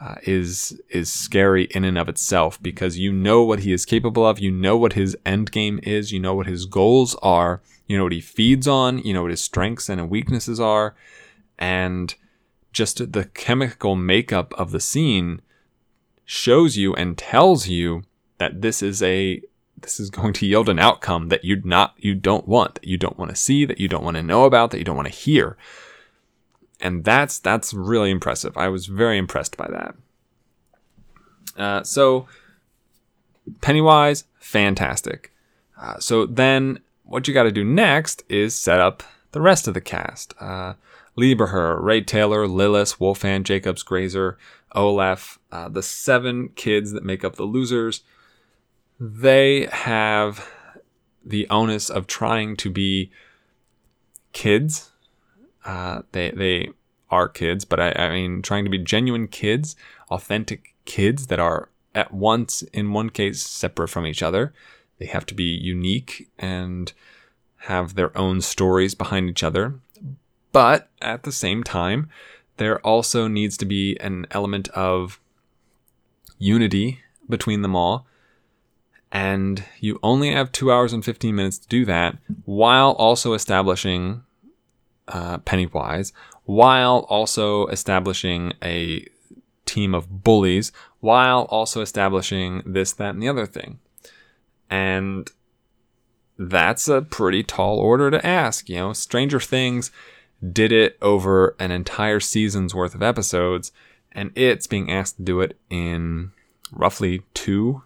uh, 0.00 0.16
is 0.24 0.80
is 0.90 1.10
scary 1.10 1.64
in 1.66 1.84
and 1.84 1.96
of 1.96 2.08
itself 2.08 2.62
because 2.62 2.98
you 2.98 3.12
know 3.12 3.42
what 3.42 3.60
he 3.60 3.72
is 3.72 3.86
capable 3.86 4.26
of, 4.26 4.38
you 4.38 4.50
know 4.50 4.76
what 4.76 4.92
his 4.92 5.16
end 5.24 5.50
game 5.50 5.80
is, 5.82 6.12
you 6.12 6.20
know 6.20 6.34
what 6.34 6.46
his 6.46 6.66
goals 6.66 7.16
are, 7.22 7.62
you 7.86 7.96
know 7.96 8.04
what 8.04 8.12
he 8.12 8.20
feeds 8.20 8.68
on, 8.68 8.98
you 8.98 9.14
know 9.14 9.22
what 9.22 9.30
his 9.30 9.40
strengths 9.40 9.88
and 9.88 10.10
weaknesses 10.10 10.60
are, 10.60 10.94
and 11.58 12.14
just 12.72 13.12
the 13.12 13.24
chemical 13.24 13.96
makeup 13.96 14.52
of 14.58 14.70
the 14.70 14.80
scene 14.80 15.40
shows 16.24 16.76
you 16.76 16.94
and 16.94 17.16
tells 17.16 17.68
you 17.68 18.02
that 18.38 18.60
this 18.62 18.82
is 18.82 19.02
a 19.02 19.40
this 19.80 20.00
is 20.00 20.10
going 20.10 20.32
to 20.32 20.46
yield 20.46 20.68
an 20.68 20.78
outcome 20.78 21.28
that 21.28 21.44
you 21.44 21.60
not 21.64 21.94
you 21.96 22.14
don't 22.14 22.48
want, 22.48 22.76
that 22.76 22.86
you 22.86 22.96
don't 22.96 23.18
want 23.18 23.30
to 23.30 23.36
see, 23.36 23.64
that 23.64 23.80
you 23.80 23.88
don't 23.88 24.04
want 24.04 24.16
to 24.16 24.22
know 24.22 24.44
about, 24.44 24.70
that 24.70 24.78
you 24.78 24.84
don't 24.84 24.96
want 24.96 25.08
to 25.08 25.14
hear 25.14 25.56
and 26.80 27.04
that's 27.04 27.38
that's 27.38 27.72
really 27.72 28.10
impressive. 28.10 28.56
I 28.56 28.68
was 28.68 28.86
very 28.86 29.18
impressed 29.18 29.56
by 29.56 29.68
that. 29.68 29.94
Uh, 31.60 31.82
so 31.82 32.26
Pennywise, 33.60 34.24
fantastic. 34.38 35.32
Uh, 35.80 35.98
so 35.98 36.26
then, 36.26 36.80
what 37.04 37.28
you 37.28 37.34
got 37.34 37.44
to 37.44 37.52
do 37.52 37.64
next 37.64 38.24
is 38.28 38.54
set 38.54 38.80
up 38.80 39.02
the 39.32 39.40
rest 39.40 39.68
of 39.68 39.74
the 39.74 39.80
cast. 39.80 40.34
Uh, 40.40 40.74
Lieberher, 41.18 41.80
Ray 41.80 42.02
Taylor, 42.02 42.46
Lillis, 42.46 42.98
Wolfhard, 42.98 43.44
Jacobs, 43.44 43.82
Grazer, 43.82 44.36
Oleff, 44.74 45.38
uh, 45.50 45.68
the 45.68 45.82
seven 45.82 46.50
kids 46.50 46.92
that 46.92 47.04
make 47.04 47.24
up 47.24 47.36
the 47.36 47.44
losers. 47.44 48.02
They 49.00 49.66
have 49.66 50.48
the 51.24 51.48
onus 51.48 51.90
of 51.90 52.06
trying 52.06 52.56
to 52.56 52.70
be 52.70 53.10
kids 54.32 54.92
uh, 55.66 56.02
they 56.12 56.30
they 56.30 56.70
are 57.10 57.28
kids, 57.28 57.64
but 57.64 57.80
I, 57.80 57.92
I 57.92 58.10
mean 58.10 58.40
trying 58.40 58.64
to 58.64 58.70
be 58.70 58.78
genuine 58.78 59.28
kids, 59.28 59.76
authentic 60.10 60.74
kids 60.84 61.26
that 61.26 61.40
are 61.40 61.68
at 61.94 62.14
once 62.14 62.62
in 62.62 62.92
one 62.92 63.10
case 63.10 63.42
separate 63.42 63.88
from 63.88 64.06
each 64.06 64.22
other. 64.22 64.54
They 64.98 65.06
have 65.06 65.26
to 65.26 65.34
be 65.34 65.44
unique 65.44 66.30
and 66.38 66.92
have 67.62 67.94
their 67.94 68.16
own 68.16 68.40
stories 68.40 68.94
behind 68.94 69.28
each 69.28 69.42
other. 69.42 69.80
But 70.56 70.88
at 71.02 71.24
the 71.24 71.32
same 71.32 71.62
time, 71.64 72.08
there 72.56 72.80
also 72.80 73.28
needs 73.28 73.58
to 73.58 73.66
be 73.66 73.94
an 74.00 74.26
element 74.30 74.68
of 74.70 75.20
unity 76.38 77.00
between 77.28 77.60
them 77.60 77.76
all. 77.76 78.06
And 79.12 79.64
you 79.80 80.00
only 80.02 80.32
have 80.32 80.52
two 80.52 80.72
hours 80.72 80.94
and 80.94 81.04
15 81.04 81.36
minutes 81.36 81.58
to 81.58 81.68
do 81.68 81.84
that 81.84 82.16
while 82.46 82.92
also 82.92 83.34
establishing 83.34 84.22
uh, 85.08 85.36
Pennywise 85.38 86.14
while 86.46 87.00
also 87.10 87.66
establishing 87.66 88.54
a 88.62 89.06
team 89.66 89.94
of 89.94 90.24
bullies, 90.24 90.72
while 91.00 91.42
also 91.50 91.82
establishing 91.82 92.62
this, 92.64 92.94
that, 92.94 93.10
and 93.10 93.22
the 93.22 93.28
other 93.28 93.44
thing. 93.44 93.78
And 94.70 95.30
that's 96.38 96.88
a 96.88 97.02
pretty 97.02 97.42
tall 97.42 97.78
order 97.78 98.10
to 98.10 98.26
ask. 98.26 98.70
You 98.70 98.76
know, 98.76 98.92
Stranger 98.94 99.38
Things 99.38 99.90
did 100.52 100.72
it 100.72 100.98
over 101.00 101.56
an 101.58 101.70
entire 101.70 102.20
season's 102.20 102.74
worth 102.74 102.94
of 102.94 103.02
episodes, 103.02 103.72
and 104.12 104.30
it's 104.34 104.66
being 104.66 104.90
asked 104.90 105.16
to 105.16 105.22
do 105.22 105.40
it 105.40 105.58
in 105.70 106.32
roughly 106.72 107.22
two, 107.34 107.82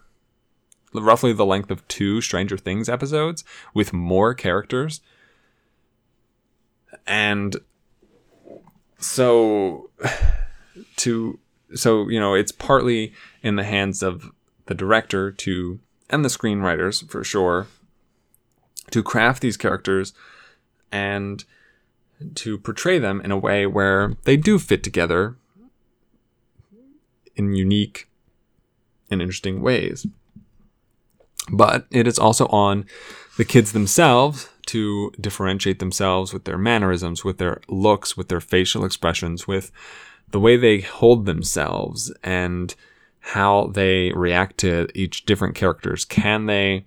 roughly 0.93 1.33
the 1.33 1.47
length 1.47 1.71
of 1.71 1.87
two 1.89 2.21
Stranger 2.21 2.57
Things 2.57 2.89
episodes 2.89 3.45
with 3.75 3.93
more 3.93 4.35
characters. 4.35 5.01
And 7.07 7.57
so 8.99 9.91
to 10.97 11.39
so 11.75 12.09
you 12.09 12.21
know 12.21 12.35
it's 12.35 12.53
partly 12.53 13.15
in 13.43 13.57
the 13.57 13.65
hands 13.65 14.03
of 14.03 14.31
the 14.67 14.75
director 14.75 15.31
to 15.33 15.81
and 16.11 16.25
the 16.25 16.29
screenwriters 16.29 17.09
for 17.09 17.25
sure 17.25 17.67
to 18.91 19.03
craft 19.03 19.43
these 19.43 19.57
characters. 19.57 20.13
And 20.93 21.45
to 22.35 22.59
portray 22.59 22.99
them 22.99 23.21
in 23.21 23.31
a 23.31 23.39
way 23.39 23.67
where 23.67 24.15
they 24.25 24.37
do 24.37 24.59
fit 24.59 24.83
together 24.83 25.37
in 27.37 27.55
unique 27.55 28.09
and 29.11 29.21
interesting 29.21 29.61
ways. 29.61 30.07
But 31.51 31.87
it 31.91 32.07
is 32.07 32.19
also 32.19 32.47
on 32.47 32.85
the 33.37 33.45
kids 33.45 33.73
themselves 33.73 34.49
to 34.67 35.11
differentiate 35.21 35.79
themselves 35.79 36.33
with 36.33 36.45
their 36.45 36.59
mannerisms, 36.59 37.25
with 37.25 37.39
their 37.39 37.61
looks, 37.69 38.17
with 38.17 38.29
their 38.29 38.41
facial 38.41 38.85
expressions, 38.85 39.49
with 39.49 39.73
the 40.31 40.41
way 40.41 40.57
they 40.57 40.81
hold 40.81 41.27
themselves 41.27 42.13
and 42.23 42.75
how 43.21 43.71
they 43.75 44.13
react 44.13 44.59
to 44.59 44.87
each 44.95 45.25
different 45.27 45.55
characters. 45.55 46.05
Can 46.05 46.47
they 46.47 46.85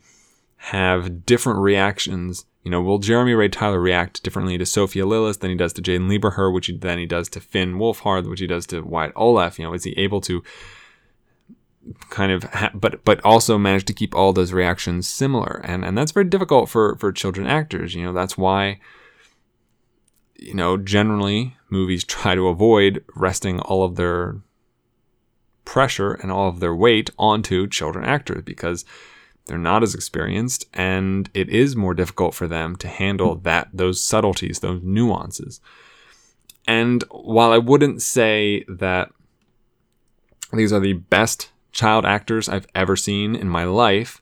have 0.67 1.26
different 1.26 1.60
reactions? 1.60 2.45
You 2.63 2.71
know, 2.71 2.82
will 2.82 2.99
Jeremy 2.99 3.34
Ray 3.34 3.49
Tyler 3.49 3.80
react 3.80 4.23
differently 4.23 4.58
to 4.58 4.65
Sophia 4.65 5.06
Lillis 5.06 5.39
than 5.39 5.49
he 5.49 5.58
does 5.58 5.73
to 5.73 5.82
Jaeden 5.82 6.10
Lieberher, 6.10 6.54
which 6.54 6.67
he, 6.67 6.78
than 6.78 6.97
he 6.97 7.06
does 7.06 7.28
to 7.30 7.39
Finn 7.39 7.76
Wolfhard, 7.76 8.30
which 8.30 8.39
he 8.39 8.47
does 8.47 8.65
to 8.67 8.82
Wyatt 8.82 9.13
Oleff? 9.15 9.60
You 9.60 9.65
know, 9.65 9.73
is 9.73 9.84
he 9.84 9.93
able 9.97 10.21
to 10.21 10.43
kind 12.10 12.32
of, 12.32 12.43
ha- 12.43 12.71
but 12.73 13.04
but 13.04 13.23
also 13.26 13.58
manage 13.58 13.84
to 13.86 13.93
keep 13.93 14.15
all 14.15 14.32
those 14.32 14.54
reactions 14.54 15.08
similar? 15.08 15.62
And 15.65 15.84
and 15.84 15.97
that's 15.97 16.13
very 16.13 16.26
difficult 16.26 16.69
for 16.69 16.95
for 16.95 17.12
children 17.12 17.47
actors. 17.47 17.93
You 17.93 18.04
know, 18.04 18.13
that's 18.13 18.38
why 18.38 18.80
you 20.43 20.54
know, 20.54 20.78
generally 20.78 21.56
movies 21.69 22.04
try 22.04 22.36
to 22.36 22.47
avoid 22.47 23.04
resting 23.15 23.60
all 23.60 23.84
of 23.84 23.95
their 23.95 24.41
pressure 25.65 26.13
and 26.13 26.32
all 26.32 26.49
of 26.49 26.60
their 26.60 26.76
weight 26.76 27.10
onto 27.17 27.67
children 27.67 28.04
actors 28.04 28.43
because 28.43 28.84
they're 29.45 29.58
not 29.58 29.84
as 29.84 29.93
experienced 29.93 30.65
and 30.73 31.29
it 31.34 31.49
is 31.49 31.75
more 31.75 31.93
difficult 31.93 32.34
for 32.34 32.47
them 32.47 32.75
to 32.77 32.88
handle 32.88 33.36
hmm. 33.36 33.43
that 33.43 33.69
those 33.73 34.03
subtleties, 34.03 34.60
those 34.60 34.82
nuances. 34.84 35.60
And 36.65 37.03
while 37.12 37.51
I 37.51 37.58
wouldn't 37.58 38.01
say 38.01 38.63
that 38.67 39.12
these 40.53 40.71
are 40.71 40.79
the 40.79 40.93
best 40.93 41.51
child 41.71 42.06
actors 42.06 42.47
I've 42.47 42.67
ever 42.73 42.95
seen 42.95 43.36
in 43.36 43.49
my 43.49 43.65
life, 43.65 44.21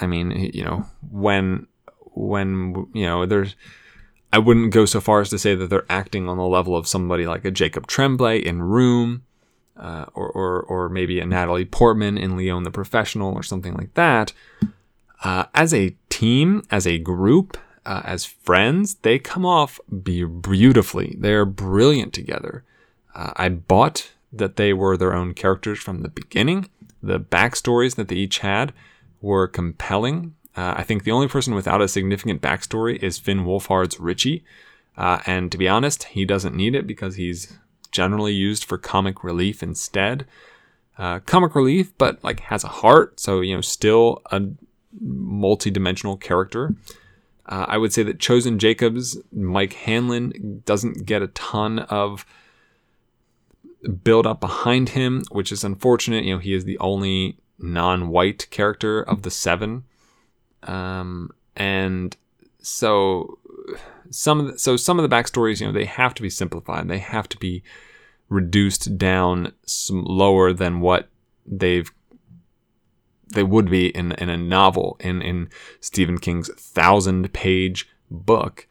I 0.00 0.06
mean, 0.06 0.50
you 0.52 0.64
know, 0.64 0.86
when 1.10 1.68
when 2.14 2.86
you 2.92 3.06
know, 3.06 3.26
there's 3.26 3.54
I 4.32 4.38
wouldn't 4.38 4.72
go 4.72 4.84
so 4.84 5.00
far 5.00 5.20
as 5.20 5.30
to 5.30 5.38
say 5.38 5.54
that 5.54 5.70
they're 5.70 5.86
acting 5.88 6.28
on 6.28 6.36
the 6.36 6.46
level 6.46 6.76
of 6.76 6.88
somebody 6.88 7.24
like 7.24 7.44
a 7.44 7.52
Jacob 7.52 7.86
Tremblay 7.86 8.38
in 8.38 8.62
Room, 8.62 9.22
uh, 9.76 10.06
or, 10.14 10.28
or, 10.30 10.62
or 10.62 10.88
maybe 10.88 11.20
a 11.20 11.26
Natalie 11.26 11.64
Portman 11.64 12.16
in 12.16 12.36
Leon 12.36 12.62
the 12.62 12.70
Professional, 12.70 13.34
or 13.34 13.42
something 13.42 13.74
like 13.74 13.94
that. 13.94 14.32
Uh, 15.22 15.44
as 15.54 15.72
a 15.72 15.96
team, 16.10 16.62
as 16.70 16.86
a 16.86 16.98
group, 16.98 17.56
uh, 17.86 18.02
as 18.04 18.24
friends, 18.24 18.96
they 18.96 19.18
come 19.18 19.46
off 19.46 19.80
be- 20.02 20.24
beautifully. 20.24 21.16
They're 21.18 21.46
brilliant 21.46 22.12
together. 22.12 22.64
Uh, 23.14 23.32
I 23.36 23.48
bought 23.48 24.10
that 24.32 24.56
they 24.56 24.72
were 24.72 24.96
their 24.96 25.14
own 25.14 25.34
characters 25.34 25.78
from 25.78 26.02
the 26.02 26.08
beginning. 26.08 26.68
The 27.02 27.20
backstories 27.20 27.94
that 27.96 28.08
they 28.08 28.16
each 28.16 28.38
had 28.38 28.72
were 29.20 29.46
compelling 29.46 30.34
uh, 30.56 30.74
I 30.76 30.82
think 30.84 31.02
the 31.02 31.10
only 31.10 31.28
person 31.28 31.54
without 31.54 31.82
a 31.82 31.88
significant 31.88 32.40
backstory 32.40 33.02
is 33.02 33.18
Finn 33.18 33.44
Wolfhard's 33.44 33.98
Richie. 33.98 34.44
Uh, 34.96 35.20
and 35.26 35.50
to 35.50 35.58
be 35.58 35.68
honest, 35.68 36.04
he 36.04 36.24
doesn't 36.24 36.54
need 36.54 36.74
it 36.74 36.86
because 36.86 37.16
he's 37.16 37.58
generally 37.94 38.34
used 38.34 38.64
for 38.64 38.76
comic 38.76 39.24
relief 39.24 39.62
instead. 39.62 40.26
Uh, 40.98 41.20
comic 41.20 41.54
relief, 41.54 41.96
but 41.96 42.22
like 42.22 42.40
has 42.40 42.62
a 42.64 42.68
heart, 42.68 43.18
so 43.18 43.40
you 43.40 43.54
know, 43.54 43.60
still 43.60 44.20
a 44.30 44.42
multi-dimensional 45.00 46.16
character. 46.18 46.74
Uh, 47.46 47.66
I 47.68 47.78
would 47.78 47.92
say 47.92 48.02
that 48.02 48.20
Chosen 48.20 48.58
Jacobs, 48.58 49.18
Mike 49.32 49.72
Hanlon, 49.72 50.62
doesn't 50.64 51.06
get 51.06 51.22
a 51.22 51.28
ton 51.28 51.80
of 51.80 52.26
build 54.02 54.26
up 54.26 54.40
behind 54.40 54.90
him, 54.90 55.24
which 55.30 55.52
is 55.52 55.64
unfortunate. 55.64 56.24
You 56.24 56.34
know, 56.34 56.40
he 56.40 56.54
is 56.54 56.64
the 56.64 56.78
only 56.78 57.38
non-white 57.58 58.48
character 58.50 59.02
of 59.02 59.22
the 59.22 59.30
seven. 59.30 59.84
Um, 60.62 61.30
and 61.56 62.16
so 62.60 63.38
some 64.10 64.40
of 64.40 64.46
the, 64.46 64.58
so 64.58 64.76
some 64.76 64.98
of 64.98 65.08
the 65.08 65.14
backstories, 65.14 65.60
you 65.60 65.66
know, 65.66 65.72
they 65.72 65.84
have 65.84 66.14
to 66.14 66.22
be 66.22 66.30
simplified. 66.30 66.88
They 66.88 66.98
have 66.98 67.28
to 67.30 67.38
be 67.38 67.62
reduced 68.28 68.96
down 68.96 69.52
lower 69.90 70.52
than 70.52 70.80
what 70.80 71.08
they've 71.46 71.90
they 73.32 73.42
would 73.42 73.68
be 73.68 73.88
in, 73.88 74.12
in 74.12 74.28
a 74.28 74.36
novel 74.36 74.96
in 75.00 75.20
in 75.22 75.48
Stephen 75.80 76.18
King's 76.18 76.48
thousand 76.54 77.32
page 77.32 77.88
book. 78.10 78.66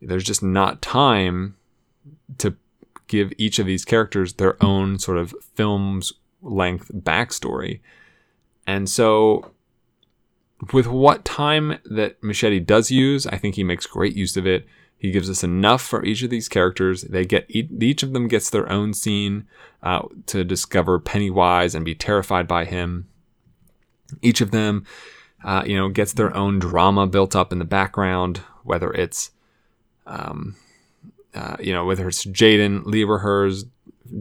There's 0.00 0.24
just 0.24 0.42
not 0.42 0.82
time 0.82 1.56
to 2.38 2.56
give 3.08 3.32
each 3.38 3.58
of 3.58 3.66
these 3.66 3.84
characters 3.84 4.34
their 4.34 4.62
own 4.62 4.98
sort 4.98 5.18
of 5.18 5.34
film's 5.54 6.12
length 6.42 6.90
backstory. 6.94 7.80
And 8.66 8.88
so 8.88 9.52
with 10.72 10.86
what 10.86 11.24
time 11.24 11.78
that 11.84 12.20
Muschietti 12.20 12.64
does 12.64 12.90
use, 12.90 13.26
I 13.26 13.36
think 13.36 13.54
he 13.54 13.64
makes 13.64 13.86
great 13.86 14.16
use 14.16 14.36
of 14.36 14.46
it. 14.46 14.66
He 14.98 15.12
gives 15.12 15.30
us 15.30 15.44
enough 15.44 15.82
for 15.82 16.04
each 16.04 16.22
of 16.22 16.30
these 16.30 16.48
characters. 16.48 17.02
They 17.02 17.24
get 17.24 17.46
each 17.48 18.02
of 18.02 18.12
them 18.12 18.26
gets 18.26 18.50
their 18.50 18.68
own 18.70 18.92
scene 18.92 19.46
uh, 19.82 20.02
to 20.26 20.42
discover 20.42 20.98
Pennywise 20.98 21.74
and 21.74 21.84
be 21.84 21.94
terrified 21.94 22.48
by 22.48 22.64
him. 22.64 23.06
Each 24.22 24.40
of 24.40 24.50
them, 24.50 24.84
uh, 25.44 25.62
you 25.64 25.76
know, 25.76 25.88
gets 25.88 26.12
their 26.12 26.36
own 26.36 26.58
drama 26.58 27.06
built 27.06 27.36
up 27.36 27.52
in 27.52 27.60
the 27.60 27.64
background. 27.64 28.38
Whether 28.64 28.92
it's, 28.92 29.30
um, 30.06 30.56
uh, 31.32 31.56
you 31.60 31.72
know, 31.72 31.84
whether 31.84 32.08
it's 32.08 32.24
Jaeden 32.24 32.82
Lieberher's 32.82 33.66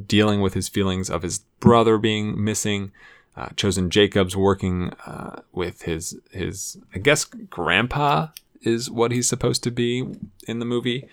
dealing 0.06 0.41
with 0.41 0.54
his 0.54 0.69
feelings 0.69 1.10
of 1.10 1.23
his 1.23 1.39
brother 1.60 1.97
being 1.97 2.43
missing, 2.43 2.91
uh, 3.38 3.50
chosen 3.56 3.89
Jacobs 3.89 4.36
working 4.36 4.91
uh, 5.06 5.41
with 5.54 5.84
his 5.84 6.19
his 6.32 6.78
I 6.93 6.97
guess 6.97 7.23
grandpa 7.23 8.30
is 8.62 8.89
what 8.89 9.12
he's 9.12 9.30
supposed 9.30 9.63
to 9.63 9.71
be 9.71 10.06
in 10.47 10.60
the 10.60 10.65
movie. 10.65 11.08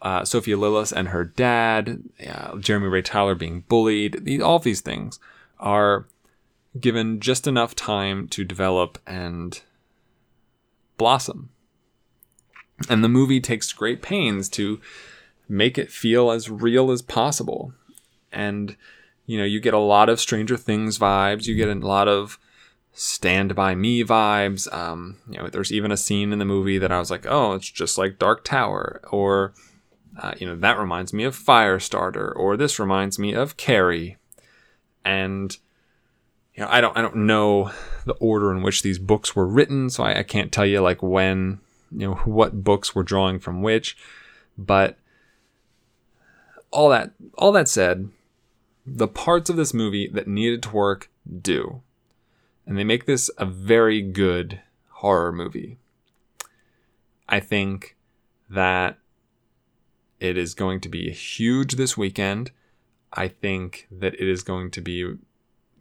Uh, 0.00 0.24
Sophia 0.24 0.56
Lillis 0.56 0.92
and 0.92 1.08
her 1.08 1.24
dad, 1.24 2.02
Jeremy 2.58 2.88
Ray 2.88 3.02
Tyler 3.02 3.36
being 3.36 3.60
bullied. 3.68 4.24
These, 4.24 4.42
all 4.42 4.58
these 4.58 4.80
things 4.80 5.20
are 5.60 6.06
given 6.80 7.20
just 7.20 7.46
enough 7.46 7.76
time 7.76 8.26
to 8.28 8.44
develop 8.44 8.98
and 9.06 9.60
blossom. 10.96 11.50
And 12.88 13.04
the 13.04 13.08
movie 13.08 13.40
takes 13.40 13.72
great 13.72 14.02
pains 14.02 14.48
to 14.50 14.80
make 15.48 15.78
it 15.78 15.90
feel 15.90 16.30
as 16.30 16.50
real 16.50 16.90
as 16.90 17.02
possible. 17.02 17.72
And 18.32 18.76
you 19.32 19.38
know, 19.38 19.44
you 19.44 19.60
get 19.60 19.72
a 19.72 19.78
lot 19.78 20.10
of 20.10 20.20
Stranger 20.20 20.58
Things 20.58 20.98
vibes. 20.98 21.46
You 21.46 21.54
get 21.54 21.70
a 21.70 21.74
lot 21.74 22.06
of 22.06 22.38
Stand 22.92 23.54
By 23.54 23.74
Me 23.74 24.04
vibes. 24.04 24.70
Um, 24.70 25.16
you 25.26 25.38
know, 25.38 25.48
there's 25.48 25.72
even 25.72 25.90
a 25.90 25.96
scene 25.96 26.34
in 26.34 26.38
the 26.38 26.44
movie 26.44 26.76
that 26.76 26.92
I 26.92 26.98
was 26.98 27.10
like, 27.10 27.24
oh, 27.26 27.54
it's 27.54 27.70
just 27.70 27.96
like 27.96 28.18
Dark 28.18 28.44
Tower. 28.44 29.00
Or, 29.10 29.54
uh, 30.20 30.34
you 30.36 30.46
know, 30.46 30.54
that 30.56 30.78
reminds 30.78 31.14
me 31.14 31.24
of 31.24 31.34
Firestarter. 31.34 32.36
Or 32.36 32.58
this 32.58 32.78
reminds 32.78 33.18
me 33.18 33.32
of 33.32 33.56
Carrie. 33.56 34.18
And, 35.02 35.56
you 36.54 36.62
know, 36.62 36.68
I 36.70 36.82
don't, 36.82 36.94
I 36.94 37.00
don't 37.00 37.24
know 37.24 37.70
the 38.04 38.12
order 38.20 38.52
in 38.52 38.62
which 38.62 38.82
these 38.82 38.98
books 38.98 39.34
were 39.34 39.46
written. 39.46 39.88
So 39.88 40.04
I, 40.04 40.18
I 40.18 40.22
can't 40.24 40.52
tell 40.52 40.66
you 40.66 40.82
like 40.82 41.02
when, 41.02 41.60
you 41.90 42.06
know, 42.06 42.14
what 42.26 42.62
books 42.62 42.94
were 42.94 43.02
drawing 43.02 43.38
from 43.38 43.62
which. 43.62 43.96
But 44.58 44.98
all 46.70 46.90
that, 46.90 47.12
all 47.38 47.52
that 47.52 47.70
said, 47.70 48.10
the 48.84 49.08
parts 49.08 49.48
of 49.48 49.56
this 49.56 49.72
movie 49.72 50.08
that 50.08 50.26
needed 50.26 50.62
to 50.64 50.70
work 50.70 51.10
do. 51.40 51.82
And 52.66 52.78
they 52.78 52.84
make 52.84 53.06
this 53.06 53.30
a 53.38 53.46
very 53.46 54.02
good 54.02 54.60
horror 54.88 55.32
movie. 55.32 55.78
I 57.28 57.40
think 57.40 57.96
that 58.50 58.98
it 60.20 60.36
is 60.36 60.54
going 60.54 60.80
to 60.80 60.88
be 60.88 61.10
huge 61.10 61.74
this 61.74 61.96
weekend. 61.96 62.50
I 63.12 63.28
think 63.28 63.88
that 63.90 64.14
it 64.14 64.28
is 64.28 64.42
going 64.42 64.70
to 64.72 64.80
be 64.80 65.16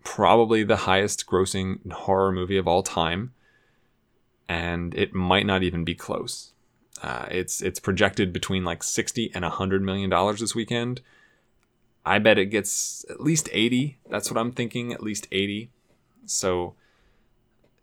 probably 0.03 0.63
the 0.63 0.77
highest 0.77 1.27
grossing 1.27 1.91
horror 1.91 2.31
movie 2.31 2.57
of 2.57 2.67
all 2.67 2.83
time. 2.83 3.33
And 4.49 4.93
it 4.95 5.13
might 5.13 5.45
not 5.45 5.63
even 5.63 5.83
be 5.83 5.95
close. 5.95 6.53
Uh, 7.01 7.25
it's 7.31 7.61
it's 7.61 7.79
projected 7.79 8.31
between 8.33 8.63
like 8.63 8.83
60 8.83 9.31
and 9.33 9.43
100 9.43 9.81
million 9.81 10.09
dollars 10.09 10.39
this 10.39 10.53
weekend 10.53 11.01
I 12.05 12.19
bet 12.19 12.37
it 12.37 12.47
gets 12.47 13.05
at 13.09 13.21
least 13.21 13.49
80. 13.51 13.97
That's 14.09 14.31
what 14.31 14.39
I'm 14.39 14.51
thinking, 14.51 14.91
at 14.91 15.03
least 15.03 15.27
80. 15.31 15.69
So 16.25 16.75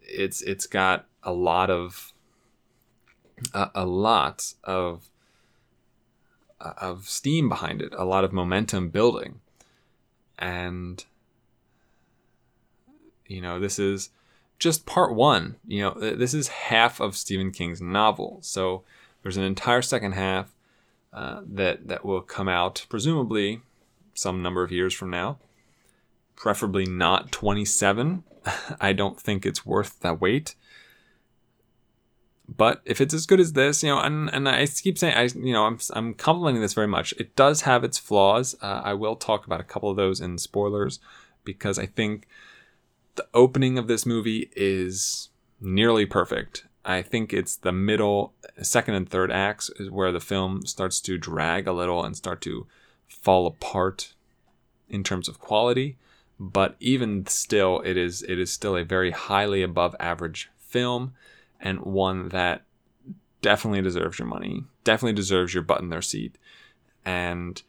it's 0.02 0.42
it's 0.42 0.66
got 0.66 1.07
a 1.22 1.33
lot 1.33 1.70
of 1.70 2.12
a, 3.54 3.70
a 3.74 3.87
lot 3.87 4.54
of 4.64 5.11
of 6.61 7.09
steam 7.09 7.48
behind 7.48 7.81
it, 7.81 7.92
a 7.96 8.04
lot 8.04 8.24
of 8.24 8.33
momentum 8.33 8.88
building. 8.88 9.40
And 10.38 11.04
you 13.26 13.40
know, 13.40 13.61
this 13.61 13.78
is 13.78 14.11
just 14.59 14.87
part 14.87 15.14
1. 15.14 15.57
You 15.66 15.83
know, 15.83 15.94
this 16.16 16.35
is 16.35 16.48
half 16.48 17.00
of 17.00 17.16
Stephen 17.16 17.52
King's 17.52 17.81
novel. 17.81 18.38
So 18.40 18.83
there's 19.22 19.37
an 19.37 19.44
entire 19.44 19.83
second 19.83 20.12
half 20.12 20.52
uh, 21.12 21.42
that 21.46 21.88
that 21.88 22.04
will 22.04 22.20
come 22.20 22.48
out 22.48 22.85
presumably 22.88 23.62
some 24.18 24.42
number 24.42 24.62
of 24.62 24.72
years 24.72 24.92
from 24.94 25.11
now. 25.11 25.38
Preferably 26.37 26.87
not 26.87 27.33
27. 27.33 28.24
I 28.81 28.92
don't 28.92 29.20
think 29.20 29.46
it's 29.46 29.64
worth 29.66 30.00
that 30.00 30.20
wait. 30.20 30.54
but 32.48 32.81
if 32.87 33.00
it's 33.00 33.12
as 33.12 33.26
good 33.26 33.40
as 33.40 33.52
this, 33.52 33.83
you 33.83 33.90
know, 33.90 34.00
and, 34.00 34.33
and 34.33 34.48
I 34.48 34.66
keep 34.66 34.96
saying, 34.96 35.14
I 35.14 35.24
you 35.24 35.52
know, 35.52 35.66
I'm 35.66 35.78
I'm 35.92 36.14
complimenting 36.14 36.62
this 36.62 36.72
very 36.72 36.87
much. 36.87 37.12
It 37.18 37.37
does 37.37 37.62
have 37.62 37.85
its 37.85 37.98
flaws. 37.98 38.57
Uh, 38.62 38.81
I 38.85 38.94
will 38.94 39.16
talk 39.16 39.46
about 39.46 39.61
a 39.61 39.64
couple 39.64 39.90
of 39.90 39.96
those 39.96 40.20
in 40.20 40.38
spoilers 40.38 40.98
because 41.44 41.78
I 41.78 41.87
think 41.87 42.26
the 43.16 43.26
opening 43.35 43.78
of 43.78 43.87
this 43.87 44.07
movie 44.07 44.50
is 44.57 45.28
nearly 45.61 46.07
perfect. 46.07 46.64
I 46.85 47.02
think 47.02 47.35
it's 47.35 47.57
the 47.57 47.72
middle, 47.72 48.33
second 48.62 48.94
and 48.94 49.09
third 49.09 49.31
acts 49.31 49.70
is 49.78 49.90
where 49.90 50.11
the 50.12 50.20
film 50.20 50.64
starts 50.64 51.00
to 51.02 51.18
drag 51.18 51.66
a 51.66 51.72
little 51.72 52.02
and 52.02 52.16
start 52.16 52.40
to 52.42 52.66
fall 53.09 53.47
apart 53.47 54.14
in 54.88 55.03
terms 55.03 55.29
of 55.29 55.40
quality. 55.40 55.97
But 56.40 56.77
even 56.79 57.27
still, 57.27 57.81
it 57.81 57.97
is 57.97 58.23
it 58.23 58.38
is 58.38 58.53
still 58.53 58.77
a 58.77 58.85
very 58.85 59.11
highly 59.11 59.62
above 59.62 59.97
average 59.99 60.51
film 60.57 61.14
and 61.61 61.81
one 61.81 62.29
that 62.29 62.62
definitely 63.42 63.83
deserves 63.83 64.18
your 64.18 64.29
money, 64.29 64.64
definitely 64.85 65.14
deserves 65.14 65.55
your 65.55 65.62
butt 65.62 65.81
in 65.81 65.88
their 65.88 66.03
seat. 66.03 66.37
And 67.05 67.61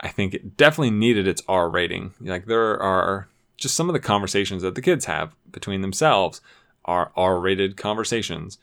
I 0.00 0.08
think 0.08 0.34
it 0.34 0.56
definitely 0.56 0.90
needed 0.90 1.26
its 1.26 1.42
R 1.48 1.68
rating. 1.68 2.14
Like 2.20 2.46
there 2.46 2.80
are 2.80 3.28
just 3.56 3.74
some 3.74 3.88
of 3.88 3.92
the 3.92 4.00
conversations 4.00 4.62
that 4.62 4.74
the 4.74 4.82
kids 4.82 5.04
have 5.06 5.34
between 5.50 5.80
themselves 5.80 6.40
are 6.84 7.12
R 7.16 7.38
rated 7.38 7.76
conversations, 7.76 8.58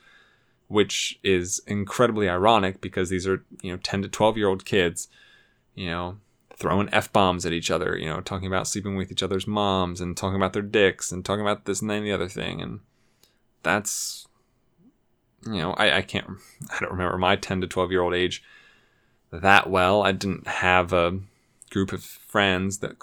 which 0.68 1.20
is 1.24 1.62
incredibly 1.68 2.30
ironic 2.30 2.82
because 2.82 3.10
these 3.10 3.28
are, 3.28 3.44
you 3.62 3.72
know, 3.72 3.80
10 3.82 4.04
to 4.04 4.08
12 4.08 4.38
year 4.38 4.48
old 4.48 4.66
kids, 4.66 5.08
you 5.76 5.88
know, 5.88 6.18
throwing 6.56 6.90
F 6.94 7.12
bombs 7.12 7.46
at 7.46 7.54
each 7.54 7.72
other, 7.72 7.98
you 7.98 8.06
know, 8.06 8.22
talking 8.22 8.48
about 8.48 8.68
sleeping 8.68 8.96
with 8.96 9.12
each 9.12 9.24
other's 9.24 9.48
moms 9.48 10.02
and 10.02 10.16
talking 10.16 10.36
about 10.36 10.54
their 10.54 10.62
dicks 10.62 11.12
and 11.12 11.26
talking 11.26 11.42
about 11.42 11.66
this 11.66 11.82
and 11.82 11.90
that 11.90 11.98
and 11.98 12.06
the 12.06 12.12
other 12.12 12.28
thing. 12.28 12.62
And 12.62 12.82
that's 13.64 14.28
you 15.46 15.58
know 15.58 15.74
I, 15.74 15.98
I 15.98 16.02
can't 16.02 16.28
i 16.72 16.80
don't 16.80 16.92
remember 16.92 17.18
my 17.18 17.36
10 17.36 17.62
to 17.62 17.68
12 17.68 17.92
year 17.92 18.02
old 18.02 18.14
age 18.14 18.44
that 19.32 19.70
well 19.70 20.04
i 20.04 20.12
didn't 20.12 20.48
have 20.48 20.94
a 20.94 21.20
group 21.70 21.94
of 21.94 22.04
friends 22.04 22.80
that 22.80 22.98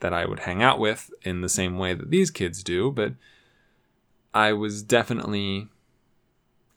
that 0.00 0.12
i 0.12 0.24
would 0.24 0.40
hang 0.40 0.62
out 0.62 0.78
with 0.78 1.10
in 1.22 1.40
the 1.40 1.48
same 1.48 1.78
way 1.78 1.94
that 1.94 2.10
these 2.10 2.30
kids 2.30 2.62
do 2.62 2.90
but 2.90 3.14
i 4.34 4.52
was 4.52 4.82
definitely 4.82 5.68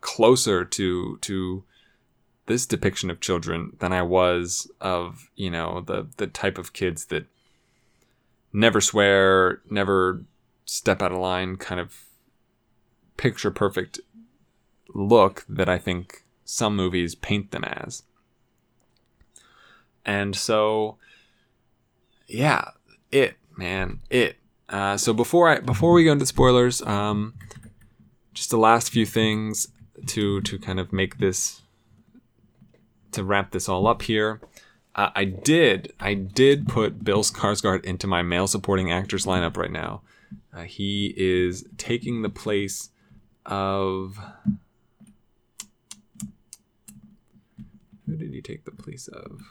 closer 0.02 0.64
to 0.66 1.18
to 1.18 1.64
this 2.46 2.66
depiction 2.66 3.10
of 3.10 3.20
children 3.20 3.76
than 3.80 3.94
i 3.94 4.02
was 4.02 4.70
of 4.82 5.30
you 5.36 5.50
know 5.50 5.82
the 5.82 6.08
the 6.18 6.28
type 6.28 6.58
of 6.58 6.74
kids 6.74 7.06
that 7.06 7.26
never 8.52 8.80
swear 8.80 9.62
never 9.70 10.24
step 10.66 11.02
out 11.02 11.12
of 11.12 11.18
line 11.18 11.56
kind 11.58 11.80
of 11.80 12.06
picture 13.18 13.52
perfect 13.52 14.00
look 14.94 15.46
that 15.50 15.70
I 15.70 15.78
think 15.78 16.24
some 16.46 16.76
movies 16.76 17.16
paint 17.16 17.52
them 17.52 17.64
as. 17.64 18.04
And 20.06 20.36
so, 20.36 20.98
yeah, 22.28 22.72
it 23.12 23.36
man, 23.58 24.02
it. 24.10 24.38
Uh, 24.70 24.98
so 24.98 25.14
before 25.14 25.50
I 25.50 25.60
before 25.60 25.94
we 25.94 26.04
go 26.04 26.12
into 26.12 26.26
spoilers, 26.26 26.82
um, 26.82 27.36
just 28.34 28.50
the 28.50 28.58
last 28.58 28.90
few 28.92 29.06
things 29.06 29.70
to 30.08 30.42
to 30.42 30.60
kind 30.60 30.80
of 30.80 30.92
make 30.92 31.20
this 31.20 31.62
to 33.14 33.24
wrap 33.24 33.52
this 33.52 33.70
all 33.70 33.88
up 33.88 34.02
here. 34.04 34.42
Uh, 34.96 35.10
I 35.16 35.26
did 35.26 35.94
I 36.00 36.14
did 36.14 36.68
put 36.68 37.04
Bill 37.04 37.24
Skarsgård 37.24 37.84
into 37.84 38.06
my 38.06 38.22
male 38.22 38.48
supporting 38.48 38.92
actors 38.92 39.26
lineup 39.26 39.58
right 39.58 39.72
now. 39.72 40.02
Uh, 40.54 40.62
he 40.64 41.14
is 41.18 41.66
taking 41.78 42.22
the 42.22 42.30
place 42.30 42.90
of 43.46 44.20
who 48.06 48.16
did 48.16 48.34
he 48.34 48.42
take 48.42 48.66
the 48.66 48.72
place 48.72 49.08
of? 49.08 49.42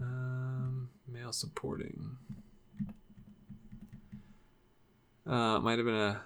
Um, 0.00 0.88
male 1.06 1.32
supporting. 1.32 2.16
Uh, 5.26 5.60
might 5.60 5.78
have 5.78 5.86
been 5.86 5.94
a 5.94 6.22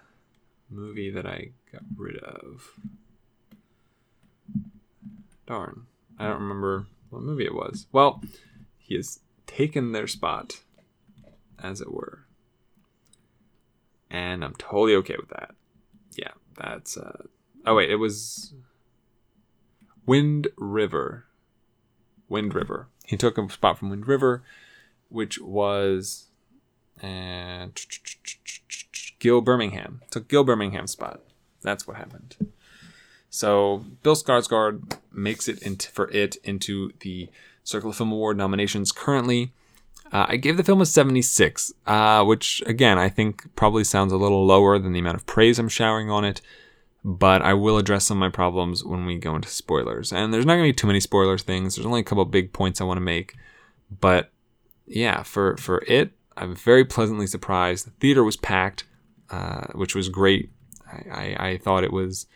movie 0.71 1.11
that 1.11 1.27
I 1.27 1.51
got 1.73 1.83
rid 1.97 2.19
of. 2.19 2.71
Darn, 5.46 5.87
I 6.18 6.26
don't 6.26 6.42
remember 6.42 6.87
what 7.11 7.22
movie 7.22 7.44
it 7.44 7.54
was. 7.54 7.87
Well, 7.92 8.22
he 8.78 8.96
has 8.96 9.20
taken 9.46 9.92
their 9.92 10.06
spot, 10.06 10.62
as 11.62 11.80
it 11.80 11.92
were 11.92 12.26
and 14.11 14.44
I'm 14.44 14.54
totally 14.54 14.94
okay 14.96 15.16
with 15.18 15.30
that. 15.30 15.54
Yeah, 16.16 16.32
that's. 16.56 16.96
Uh, 16.96 17.24
oh 17.64 17.74
wait, 17.74 17.90
it 17.90 17.96
was 17.96 18.54
Wind 20.06 20.48
River. 20.56 21.26
Wind 22.28 22.54
River. 22.54 22.88
He 23.04 23.16
took 23.16 23.38
a 23.38 23.48
spot 23.50 23.78
from 23.78 23.90
Wind 23.90 24.09
River, 24.09 24.42
which 25.09 25.38
was 25.40 26.28
and 27.02 27.78
Gil 29.18 29.42
Birmingham 29.42 30.02
took 30.11 30.28
Gil 30.28 30.44
Birmingham's 30.44 30.92
spot. 30.92 31.20
That's 31.62 31.87
what 31.87 31.96
happened. 31.96 32.37
So 33.37 33.85
Bill 34.03 34.14
Skarsgård 34.14 34.96
makes 35.12 35.46
it 35.46 35.59
into 35.59 35.90
for 35.90 36.11
it 36.11 36.37
into 36.37 36.92
the 37.01 37.29
Circle 37.64 37.90
of 37.90 37.96
Film 37.96 38.11
Award 38.11 38.38
nominations 38.38 38.92
currently. 38.92 39.53
Uh, 40.11 40.25
I 40.27 40.37
gave 40.37 40.57
the 40.57 40.64
film 40.64 40.81
a 40.81 40.87
76, 40.87 41.70
uh, 41.87 42.25
which 42.25 42.62
again 42.64 42.96
I 42.96 43.11
think 43.11 43.55
probably 43.55 43.85
sounds 43.85 44.11
a 44.11 44.16
little 44.16 44.46
lower 44.46 44.79
than 44.79 44.94
the 44.94 45.01
amount 45.01 45.18
of 45.18 45.27
praise 45.27 45.59
I'm 45.59 45.68
showering 45.68 46.11
on 46.11 46.25
it. 46.25 46.40
But 47.05 47.42
I 47.42 47.53
will 47.53 47.77
address 47.77 48.07
some 48.07 48.16
of 48.16 48.20
my 48.20 48.35
problems 48.35 48.83
when 48.83 49.05
we 49.05 49.18
go 49.18 49.37
into 49.37 49.51
spoilers. 49.51 50.14
And 50.14 50.33
there's 50.33 50.46
not 50.46 50.55
going 50.55 50.70
to 50.70 50.72
be 50.72 50.81
too 50.81 50.87
many 50.87 51.01
spoilers 51.01 51.42
things. 51.42 51.77
There's 51.77 51.85
only 51.85 52.01
a 52.01 52.05
couple 52.05 52.25
big 52.25 52.55
points 52.55 52.81
I 52.81 52.85
want 52.85 52.96
to 52.96 53.03
make. 53.03 53.35
But 53.90 54.33
yeah, 54.87 55.22
for 55.22 55.59
for 55.59 55.85
it, 55.87 56.12
I'm 56.38 56.57
very 56.57 56.87
pleasantly 56.87 57.27
surprised. 57.27 57.87
The 57.87 57.90
theater 58.01 58.25
was 58.25 58.38
packed, 58.38 58.85
uh, 59.29 59.66
which 59.75 59.94
was 59.94 60.09
great. 60.09 60.49
I, 60.90 61.11
I, 61.11 61.49
I 61.49 61.59
thought 61.59 61.85
it 61.85 61.92
was 61.92 62.27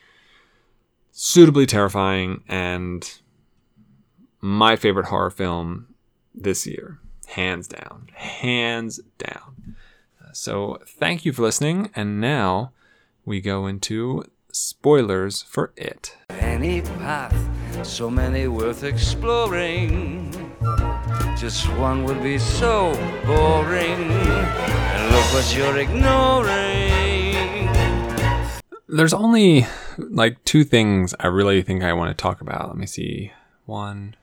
suitably 1.30 1.64
terrifying 1.64 2.42
and 2.48 3.20
my 4.40 4.74
favorite 4.74 5.06
horror 5.06 5.30
film 5.30 5.94
this 6.34 6.66
year 6.66 6.98
hands 7.28 7.68
down, 7.68 8.08
hands 8.14 8.98
down. 9.18 9.76
Uh, 10.20 10.32
so 10.32 10.78
thank 10.84 11.24
you 11.24 11.32
for 11.32 11.42
listening, 11.42 11.90
and 11.94 12.20
now 12.20 12.72
we 13.24 13.40
go 13.40 13.66
into 13.66 14.24
spoilers 14.50 15.42
for 15.42 15.72
it. 15.76 16.16
Any 16.30 16.82
path, 16.82 17.36
so 17.86 18.10
many 18.10 18.48
worth 18.48 18.82
exploring. 18.82 20.32
Just 21.38 21.68
one 21.74 22.02
would 22.04 22.22
be 22.22 22.38
so 22.38 22.92
boring. 23.24 24.10
And 24.10 25.14
look 25.14 25.32
what 25.32 25.54
you're 25.56 25.78
ignoring. 25.78 26.69
There's 28.92 29.14
only 29.14 29.66
like 29.98 30.42
two 30.44 30.64
things 30.64 31.14
I 31.20 31.29
really 31.29 31.62
think 31.62 31.83
I 31.83 31.92
want 31.92 32.16
to 32.16 32.20
talk 32.20 32.40
about. 32.40 32.68
Let 32.68 32.76
me 32.76 32.87
see. 32.87 33.33
One, 33.66 34.16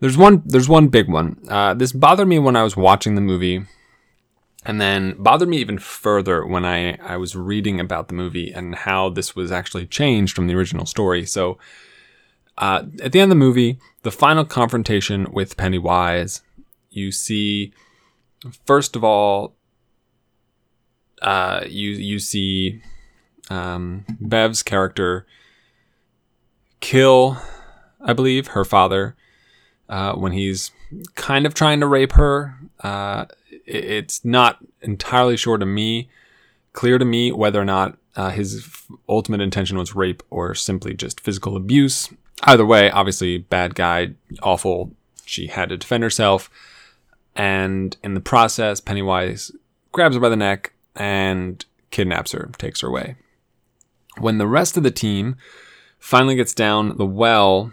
there's 0.00 0.16
one. 0.16 0.42
There's 0.44 0.68
one 0.68 0.88
big 0.88 1.08
one. 1.08 1.38
Uh, 1.48 1.74
this 1.74 1.92
bothered 1.92 2.28
me 2.28 2.38
when 2.38 2.56
I 2.56 2.62
was 2.62 2.76
watching 2.76 3.14
the 3.14 3.20
movie, 3.20 3.64
and 4.64 4.80
then 4.80 5.16
bothered 5.18 5.48
me 5.48 5.58
even 5.58 5.78
further 5.78 6.46
when 6.46 6.64
I 6.64 6.96
I 6.96 7.16
was 7.16 7.34
reading 7.34 7.80
about 7.80 8.08
the 8.08 8.14
movie 8.14 8.52
and 8.52 8.74
how 8.74 9.08
this 9.08 9.34
was 9.34 9.50
actually 9.50 9.86
changed 9.86 10.36
from 10.36 10.46
the 10.46 10.54
original 10.54 10.86
story. 10.86 11.24
So, 11.24 11.58
uh, 12.58 12.84
at 13.02 13.12
the 13.12 13.20
end 13.20 13.32
of 13.32 13.36
the 13.36 13.44
movie, 13.44 13.78
the 14.02 14.10
final 14.10 14.44
confrontation 14.44 15.32
with 15.32 15.56
Pennywise, 15.56 16.42
you 16.90 17.10
see, 17.10 17.72
first 18.66 18.96
of 18.96 19.04
all, 19.04 19.56
uh, 21.22 21.64
you 21.66 21.90
you 21.90 22.18
see 22.18 22.82
um, 23.50 24.04
Bev's 24.20 24.62
character 24.62 25.26
kill, 26.80 27.38
I 28.00 28.12
believe, 28.12 28.48
her 28.48 28.64
father 28.64 29.16
uh, 29.88 30.14
when 30.14 30.32
he's 30.32 30.70
kind 31.14 31.46
of 31.46 31.54
trying 31.54 31.80
to 31.80 31.86
rape 31.86 32.12
her. 32.12 32.56
Uh, 32.80 33.26
it's 33.66 34.24
not 34.24 34.58
entirely 34.82 35.36
sure 35.36 35.58
to 35.58 35.66
me, 35.66 36.08
clear 36.72 36.98
to 36.98 37.04
me 37.04 37.32
whether 37.32 37.60
or 37.60 37.64
not 37.64 37.96
uh, 38.16 38.30
his 38.30 38.68
ultimate 39.08 39.40
intention 39.40 39.78
was 39.78 39.94
rape 39.94 40.22
or 40.30 40.54
simply 40.54 40.94
just 40.94 41.20
physical 41.20 41.56
abuse. 41.56 42.12
Either 42.42 42.66
way, 42.66 42.90
obviously, 42.90 43.38
bad 43.38 43.74
guy, 43.74 44.14
awful. 44.42 44.92
She 45.24 45.46
had 45.46 45.70
to 45.70 45.76
defend 45.76 46.02
herself. 46.02 46.50
And 47.34 47.96
in 48.04 48.14
the 48.14 48.20
process, 48.20 48.80
Pennywise 48.80 49.50
grabs 49.92 50.14
her 50.14 50.20
by 50.20 50.28
the 50.28 50.36
neck 50.36 50.72
and 50.94 51.64
kidnaps 51.90 52.32
her, 52.32 52.50
takes 52.58 52.82
her 52.82 52.88
away. 52.88 53.16
When 54.18 54.38
the 54.38 54.46
rest 54.46 54.76
of 54.76 54.82
the 54.82 54.90
team 54.90 55.36
finally 55.98 56.36
gets 56.36 56.54
down 56.54 56.96
the 56.96 57.06
well 57.06 57.72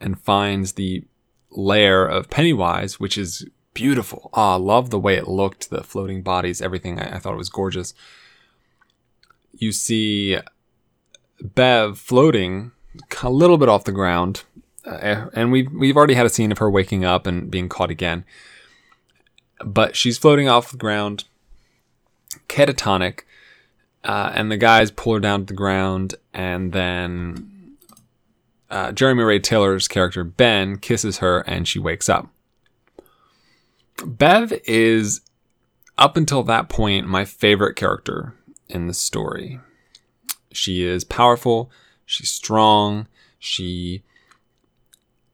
and 0.00 0.20
finds 0.20 0.74
the 0.74 1.04
lair 1.50 2.06
of 2.06 2.30
Pennywise, 2.30 3.00
which 3.00 3.18
is 3.18 3.46
beautiful. 3.74 4.30
Ah, 4.34 4.54
I 4.54 4.56
love 4.56 4.90
the 4.90 4.98
way 4.98 5.16
it 5.16 5.28
looked, 5.28 5.70
the 5.70 5.82
floating 5.82 6.22
bodies, 6.22 6.62
everything. 6.62 6.98
I, 6.98 7.16
I 7.16 7.18
thought 7.18 7.34
it 7.34 7.38
was 7.38 7.48
gorgeous. 7.48 7.94
you 9.52 9.72
see 9.72 10.38
Bev 11.42 11.98
floating 11.98 12.72
a 13.22 13.30
little 13.30 13.58
bit 13.58 13.68
off 13.68 13.84
the 13.84 13.92
ground, 13.92 14.44
uh, 14.84 15.26
and 15.32 15.50
we've 15.52 15.70
we've 15.72 15.96
already 15.96 16.14
had 16.14 16.26
a 16.26 16.30
scene 16.30 16.52
of 16.52 16.58
her 16.58 16.70
waking 16.70 17.04
up 17.04 17.26
and 17.26 17.50
being 17.50 17.68
caught 17.68 17.90
again. 17.90 18.24
But 19.64 19.96
she's 19.96 20.18
floating 20.18 20.48
off 20.48 20.70
the 20.70 20.76
ground, 20.76 21.24
catatonic, 22.48 23.20
uh, 24.04 24.32
and 24.34 24.50
the 24.50 24.56
guys 24.56 24.90
pull 24.90 25.14
her 25.14 25.20
down 25.20 25.40
to 25.40 25.46
the 25.46 25.54
ground, 25.54 26.14
and 26.32 26.72
then 26.72 27.76
uh, 28.70 28.92
Jeremy 28.92 29.24
Ray 29.24 29.38
Taylor's 29.38 29.88
character 29.88 30.24
Ben 30.24 30.78
kisses 30.78 31.18
her, 31.18 31.40
and 31.40 31.66
she 31.66 31.78
wakes 31.78 32.08
up. 32.08 32.28
Bev 34.04 34.52
is, 34.64 35.20
up 35.98 36.16
until 36.16 36.42
that 36.44 36.68
point, 36.68 37.06
my 37.06 37.24
favorite 37.24 37.76
character 37.76 38.34
in 38.68 38.86
the 38.86 38.94
story. 38.94 39.60
She 40.52 40.82
is 40.84 41.04
powerful, 41.04 41.70
she's 42.06 42.30
strong, 42.30 43.06
she 43.38 44.02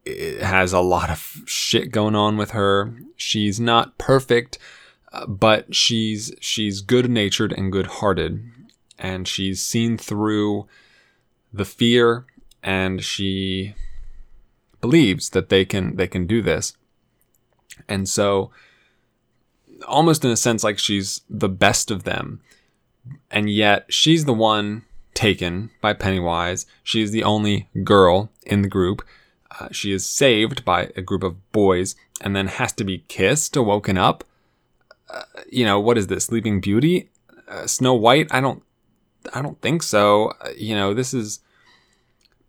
eh, 0.06 0.44
has 0.44 0.72
a 0.72 0.80
lot 0.80 1.10
of 1.10 1.42
shit 1.46 1.90
going 1.90 2.14
on 2.14 2.36
with 2.36 2.50
her. 2.50 2.94
She's 3.16 3.60
not 3.60 3.98
perfect, 3.98 4.58
uh, 5.12 5.26
but 5.26 5.74
she's 5.74 6.32
she's 6.40 6.80
good-natured 6.80 7.52
and 7.52 7.72
good-hearted, 7.72 8.50
and 8.98 9.26
she's 9.26 9.62
seen 9.62 9.96
through 9.98 10.66
the 11.52 11.64
fear 11.64 12.26
and 12.62 13.02
she 13.02 13.74
believes 14.80 15.30
that 15.30 15.48
they 15.48 15.64
can 15.64 15.96
they 15.96 16.06
can 16.06 16.26
do 16.26 16.42
this. 16.42 16.76
And 17.88 18.08
so 18.08 18.50
almost 19.86 20.24
in 20.24 20.30
a 20.30 20.36
sense 20.36 20.64
like 20.64 20.78
she's 20.78 21.22
the 21.28 21.48
best 21.48 21.90
of 21.90 22.04
them. 22.04 22.40
And 23.30 23.48
yet 23.50 23.86
she's 23.88 24.24
the 24.24 24.34
one 24.34 24.82
taken 25.14 25.70
by 25.80 25.92
Pennywise. 25.92 26.66
She 26.82 27.02
is 27.02 27.10
the 27.10 27.24
only 27.24 27.68
girl 27.84 28.30
in 28.44 28.62
the 28.62 28.68
group. 28.68 29.04
Uh, 29.58 29.68
she 29.70 29.92
is 29.92 30.04
saved 30.04 30.64
by 30.64 30.90
a 30.96 31.02
group 31.02 31.22
of 31.22 31.52
boys 31.52 31.94
and 32.20 32.34
then 32.34 32.48
has 32.48 32.72
to 32.72 32.84
be 32.84 33.04
kissed 33.08 33.56
woken 33.56 33.96
up. 33.96 34.24
Uh, 35.08 35.22
you 35.50 35.64
know, 35.64 35.78
what 35.78 35.96
is 35.96 36.08
this? 36.08 36.24
Sleeping 36.24 36.60
Beauty? 36.60 37.08
Uh, 37.48 37.66
Snow 37.66 37.94
White? 37.94 38.26
I 38.32 38.40
don't 38.40 38.62
I 39.32 39.42
don't 39.42 39.60
think 39.60 39.82
so. 39.82 40.32
Uh, 40.40 40.50
you 40.56 40.74
know, 40.74 40.94
this 40.94 41.14
is 41.14 41.40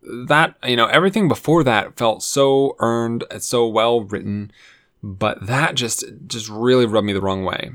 that, 0.02 0.56
you 0.66 0.76
know, 0.76 0.88
everything 0.88 1.28
before 1.28 1.64
that 1.64 1.98
felt 1.98 2.24
so 2.24 2.76
earned, 2.80 3.24
and 3.30 3.44
so 3.44 3.68
well 3.68 4.02
written, 4.02 4.52
but 5.04 5.46
that 5.46 5.76
just 5.76 6.04
just 6.28 6.50
really 6.50 6.86
rubbed 6.86 7.08
me 7.08 7.14
the 7.14 7.22
wrong 7.22 7.44
way. 7.44 7.72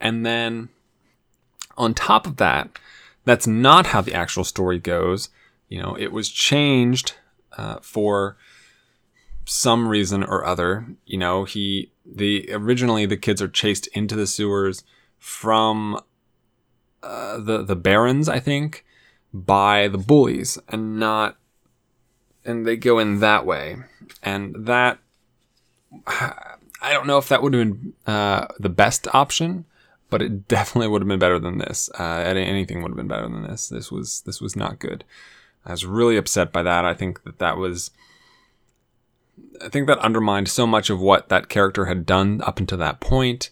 And 0.00 0.26
then 0.26 0.68
on 1.76 1.94
top 1.94 2.26
of 2.26 2.36
that, 2.36 2.78
that's 3.24 3.46
not 3.46 3.86
how 3.86 4.00
the 4.00 4.14
actual 4.14 4.44
story 4.44 4.78
goes. 4.78 5.28
You 5.68 5.80
know, 5.80 5.96
it 5.98 6.12
was 6.12 6.28
changed 6.28 7.14
uh, 7.56 7.78
for 7.80 8.36
some 9.44 9.88
reason 9.88 10.22
or 10.22 10.44
other. 10.44 10.86
You 11.06 11.18
know, 11.18 11.44
he 11.44 11.92
the 12.04 12.48
originally 12.52 13.06
the 13.06 13.16
kids 13.16 13.40
are 13.40 13.48
chased 13.48 13.86
into 13.88 14.16
the 14.16 14.26
sewers 14.26 14.82
from 15.18 16.00
uh, 17.02 17.38
the 17.38 17.62
the 17.62 17.76
Barrens, 17.76 18.28
I 18.28 18.38
think, 18.38 18.84
by 19.32 19.88
the 19.88 19.98
bullies, 19.98 20.58
and 20.68 20.98
not, 20.98 21.36
and 22.44 22.66
they 22.66 22.76
go 22.76 22.98
in 22.98 23.20
that 23.20 23.46
way, 23.46 23.76
and 24.22 24.54
that 24.66 24.98
I 26.82 26.92
don't 26.92 27.06
know 27.06 27.18
if 27.18 27.28
that 27.28 27.42
would 27.42 27.54
have 27.54 27.62
been 27.62 27.92
uh, 28.06 28.46
the 28.58 28.68
best 28.68 29.06
option, 29.14 29.64
but 30.10 30.22
it 30.22 30.48
definitely 30.48 30.88
would 30.88 31.02
have 31.02 31.08
been 31.08 31.18
better 31.18 31.38
than 31.38 31.58
this. 31.58 31.90
Uh, 31.98 32.22
anything 32.24 32.82
would 32.82 32.90
have 32.90 32.96
been 32.96 33.08
better 33.08 33.28
than 33.28 33.44
this. 33.44 33.68
This 33.68 33.90
was 33.90 34.22
this 34.22 34.40
was 34.40 34.56
not 34.56 34.78
good. 34.78 35.04
I 35.64 35.70
was 35.70 35.86
really 35.86 36.16
upset 36.16 36.52
by 36.52 36.62
that. 36.62 36.84
I 36.84 36.94
think 36.94 37.22
that 37.24 37.38
that 37.38 37.56
was. 37.56 37.90
I 39.64 39.68
think 39.68 39.86
that 39.86 39.98
undermined 39.98 40.48
so 40.48 40.66
much 40.66 40.90
of 40.90 41.00
what 41.00 41.28
that 41.28 41.48
character 41.48 41.86
had 41.86 42.04
done 42.04 42.40
up 42.42 42.58
until 42.58 42.78
that 42.78 43.00
point, 43.00 43.50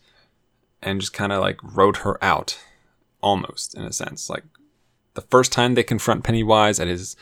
and 0.83 1.01
just 1.01 1.13
kind 1.13 1.33
of 1.33 1.41
like 1.41 1.59
wrote 1.63 1.99
her 1.99 2.23
out, 2.23 2.59
almost 3.23 3.75
in 3.75 3.85
a 3.85 3.93
sense. 3.93 4.31
Like 4.31 4.45
the 5.15 5.23
first 5.23 5.53
time 5.53 5.75
they 5.75 5.83
confront 5.83 6.25
Pennywise 6.25 6.81
at 6.81 6.89
his 6.89 7.17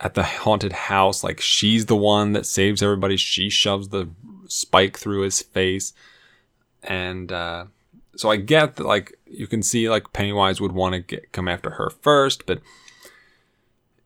at 0.00 0.14
the 0.14 0.22
haunted 0.22 0.72
house, 0.72 1.22
like 1.22 1.40
she's 1.40 1.86
the 1.86 1.96
one 1.96 2.32
that 2.32 2.46
saves 2.46 2.82
everybody. 2.82 3.16
She 3.16 3.48
shoves 3.48 3.88
the 3.88 4.08
spike 4.48 4.98
through 4.98 5.22
his 5.22 5.40
face, 5.40 5.92
and 6.82 7.30
uh, 7.30 7.66
so 8.16 8.30
I 8.30 8.36
get 8.36 8.76
that 8.76 8.86
like 8.86 9.18
you 9.26 9.46
can 9.46 9.62
see 9.62 9.88
like 9.88 10.12
Pennywise 10.12 10.60
would 10.60 10.72
want 10.72 10.94
to 10.94 11.00
get 11.00 11.32
come 11.32 11.48
after 11.48 11.70
her 11.70 11.90
first, 11.90 12.46
but 12.46 12.60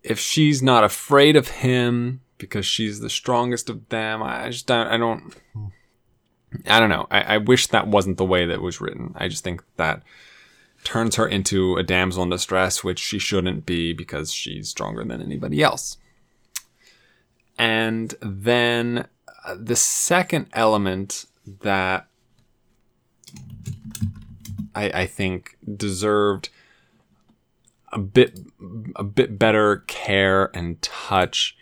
if 0.03 0.20
she's 0.20 0.62
not 0.62 0.85
afraid 0.85 1.35
of 1.35 1.49
him 1.49 2.20
because 2.38 2.64
she's 2.64 3.01
the 3.01 3.11
strongest 3.11 3.68
of 3.68 3.88
them, 3.88 4.22
I 4.22 4.51
just 4.51 4.66
don't. 4.66 4.87
I 4.87 4.96
don't. 4.96 5.35
I 6.66 6.79
don't 6.79 6.88
know. 6.90 7.07
I, 7.11 7.20
I 7.22 7.37
wish 7.38 7.66
that 7.68 7.88
wasn't 7.88 8.18
the 8.18 8.25
way 8.25 8.46
that 8.46 8.62
was 8.62 8.81
written. 8.81 9.14
I 9.16 9.29
just 9.29 9.42
think 9.42 9.62
that 9.77 10.03
turns 10.87 11.16
her 11.16 11.27
into 11.27 11.77
a 11.77 11.83
damsel 11.83 12.22
in 12.22 12.31
distress, 12.31 12.85
which 12.85 13.01
she 13.01 13.18
shouldn't 13.18 13.66
be 13.66 13.92
because 13.92 14.33
she's 14.33 14.68
stronger 14.68 15.05
than 15.05 15.20
anybody 15.20 15.61
else. 15.61 15.96
And 17.59 18.14
then 18.20 19.09
uh, 19.44 19.57
the 19.59 19.75
second 19.75 20.46
element 20.53 21.27
that 21.61 22.07
I, 24.77 25.03
I 25.03 25.07
think 25.07 25.59
deserved 25.77 26.51
a 27.92 27.99
bit 27.99 28.38
a 28.94 29.03
bit 29.03 29.40
better 29.40 29.79
care 29.88 30.57
and 30.57 30.81
touch 30.83 31.57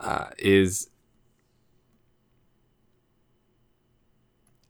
uh, 0.00 0.30
is 0.38 0.88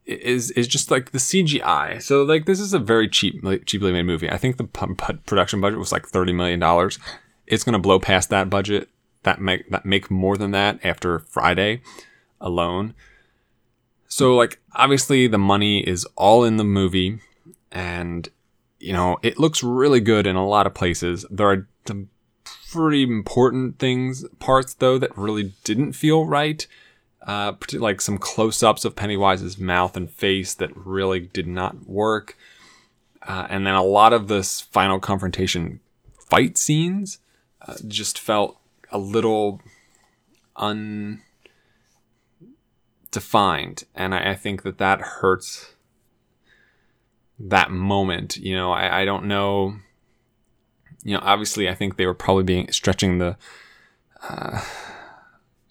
is 0.05 0.51
is 0.51 0.67
just 0.67 0.91
like 0.91 1.11
the 1.11 1.17
CGI. 1.17 2.01
So 2.01 2.23
like 2.23 2.45
this 2.45 2.59
is 2.59 2.73
a 2.73 2.79
very 2.79 3.07
cheap 3.07 3.43
cheaply 3.65 3.91
made 3.91 4.03
movie. 4.03 4.29
I 4.29 4.37
think 4.37 4.57
the 4.57 4.65
production 4.65 5.61
budget 5.61 5.79
was 5.79 5.91
like 5.91 6.07
30 6.07 6.33
million 6.33 6.59
dollars. 6.59 6.99
It's 7.47 7.63
going 7.63 7.73
to 7.73 7.79
blow 7.79 7.99
past 7.99 8.29
that 8.29 8.49
budget. 8.49 8.89
That 9.23 9.39
make 9.39 9.69
that 9.69 9.85
make 9.85 10.11
more 10.11 10.37
than 10.37 10.51
that 10.51 10.79
after 10.83 11.19
Friday 11.19 11.81
alone. 12.41 12.93
So 14.07 14.35
like 14.35 14.59
obviously 14.73 15.27
the 15.27 15.37
money 15.37 15.79
is 15.79 16.05
all 16.15 16.43
in 16.43 16.57
the 16.57 16.63
movie 16.63 17.19
and 17.71 18.29
you 18.79 18.91
know, 18.91 19.17
it 19.21 19.39
looks 19.39 19.63
really 19.63 20.01
good 20.01 20.27
in 20.27 20.35
a 20.35 20.45
lot 20.45 20.67
of 20.67 20.73
places. 20.73 21.25
There 21.31 21.49
are 21.49 21.67
some 21.87 22.09
pretty 22.69 23.03
important 23.03 23.79
things 23.79 24.25
parts 24.39 24.73
though 24.73 24.97
that 24.97 25.17
really 25.17 25.53
didn't 25.63 25.93
feel 25.93 26.25
right 26.25 26.67
uh, 27.25 27.53
like 27.73 28.01
some 28.01 28.17
close-ups 28.17 28.85
of 28.85 28.95
Pennywise's 28.95 29.57
mouth 29.57 29.95
and 29.95 30.11
face 30.11 30.53
that 30.55 30.75
really 30.75 31.21
did 31.21 31.47
not 31.47 31.87
work, 31.87 32.37
uh, 33.25 33.47
and 33.49 33.65
then 33.65 33.75
a 33.75 33.83
lot 33.83 34.13
of 34.13 34.27
this 34.27 34.59
final 34.61 34.99
confrontation 34.99 35.79
fight 36.19 36.57
scenes 36.57 37.19
uh, 37.61 37.75
just 37.87 38.19
felt 38.19 38.57
a 38.91 38.97
little 38.97 39.61
undefined, 40.57 41.21
and 43.95 44.13
I, 44.13 44.31
I, 44.31 44.35
think 44.35 44.63
that 44.63 44.77
that 44.79 44.99
hurts 45.01 45.73
that 47.39 47.71
moment. 47.71 48.37
You 48.37 48.55
know, 48.55 48.71
I, 48.71 49.01
I 49.01 49.05
don't 49.05 49.25
know. 49.25 49.75
You 51.03 51.13
know, 51.15 51.21
obviously, 51.23 51.69
I 51.69 51.75
think 51.75 51.95
they 51.95 52.05
were 52.05 52.13
probably 52.13 52.43
being 52.43 52.71
stretching 52.71 53.17
the. 53.19 53.37
Uh, 54.27 54.61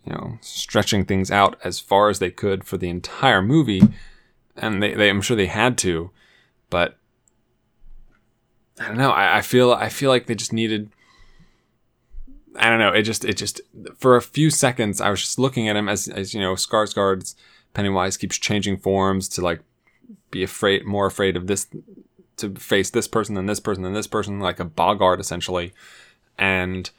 you 0.05 0.13
know, 0.13 0.39
stretching 0.41 1.05
things 1.05 1.31
out 1.31 1.57
as 1.63 1.79
far 1.79 2.09
as 2.09 2.19
they 2.19 2.31
could 2.31 2.65
for 2.65 2.77
the 2.77 2.89
entire 2.89 3.43
movie, 3.43 3.83
and 4.57 4.83
they, 4.83 4.95
they 4.95 5.09
I'm 5.09 5.23
sure 5.23 5.37
they 5.37 5.47
had 5.47 5.79
to, 5.79 6.11
but 6.71 6.99
I 8.81 8.89
don't 8.89 8.97
know. 8.97 9.11
I, 9.11 9.39
I 9.39 9.41
feel 9.43 9.73
I 9.73 9.89
feel 9.89 10.11
like 10.11 10.27
they 10.27 10.35
just 10.35 10.53
needed. 10.53 10.91
I 12.57 12.69
don't 12.69 12.79
know. 12.79 12.93
It 12.93 13.03
just 13.03 13.25
it 13.25 13.37
just 13.37 13.61
for 13.99 14.17
a 14.17 14.23
few 14.23 14.51
seconds 14.51 15.01
I 15.01 15.11
was 15.11 15.21
just 15.21 15.39
looking 15.39 15.69
at 15.69 15.77
him 15.77 15.89
as 15.89 16.09
as 16.09 16.35
you 16.35 16.41
know 16.41 16.55
Skarsgård's 16.55 17.37
Pennywise 17.75 18.17
keeps 18.17 18.37
changing 18.37 18.79
forms 18.79 19.29
to 19.31 19.41
like 19.41 19.61
be 20.31 20.43
afraid 20.43 20.85
more 20.85 21.07
afraid 21.07 21.37
of 21.37 21.47
this 21.47 21.67
to 22.39 22.55
face 22.55 22.91
this 22.91 23.07
person 23.07 23.35
than 23.35 23.47
this 23.47 23.61
person 23.61 23.83
than 23.83 23.93
this 23.95 24.07
person 24.07 24.41
like 24.41 24.59
a 24.59 24.65
boggart 24.65 25.21
essentially, 25.21 25.73
and 26.37 26.91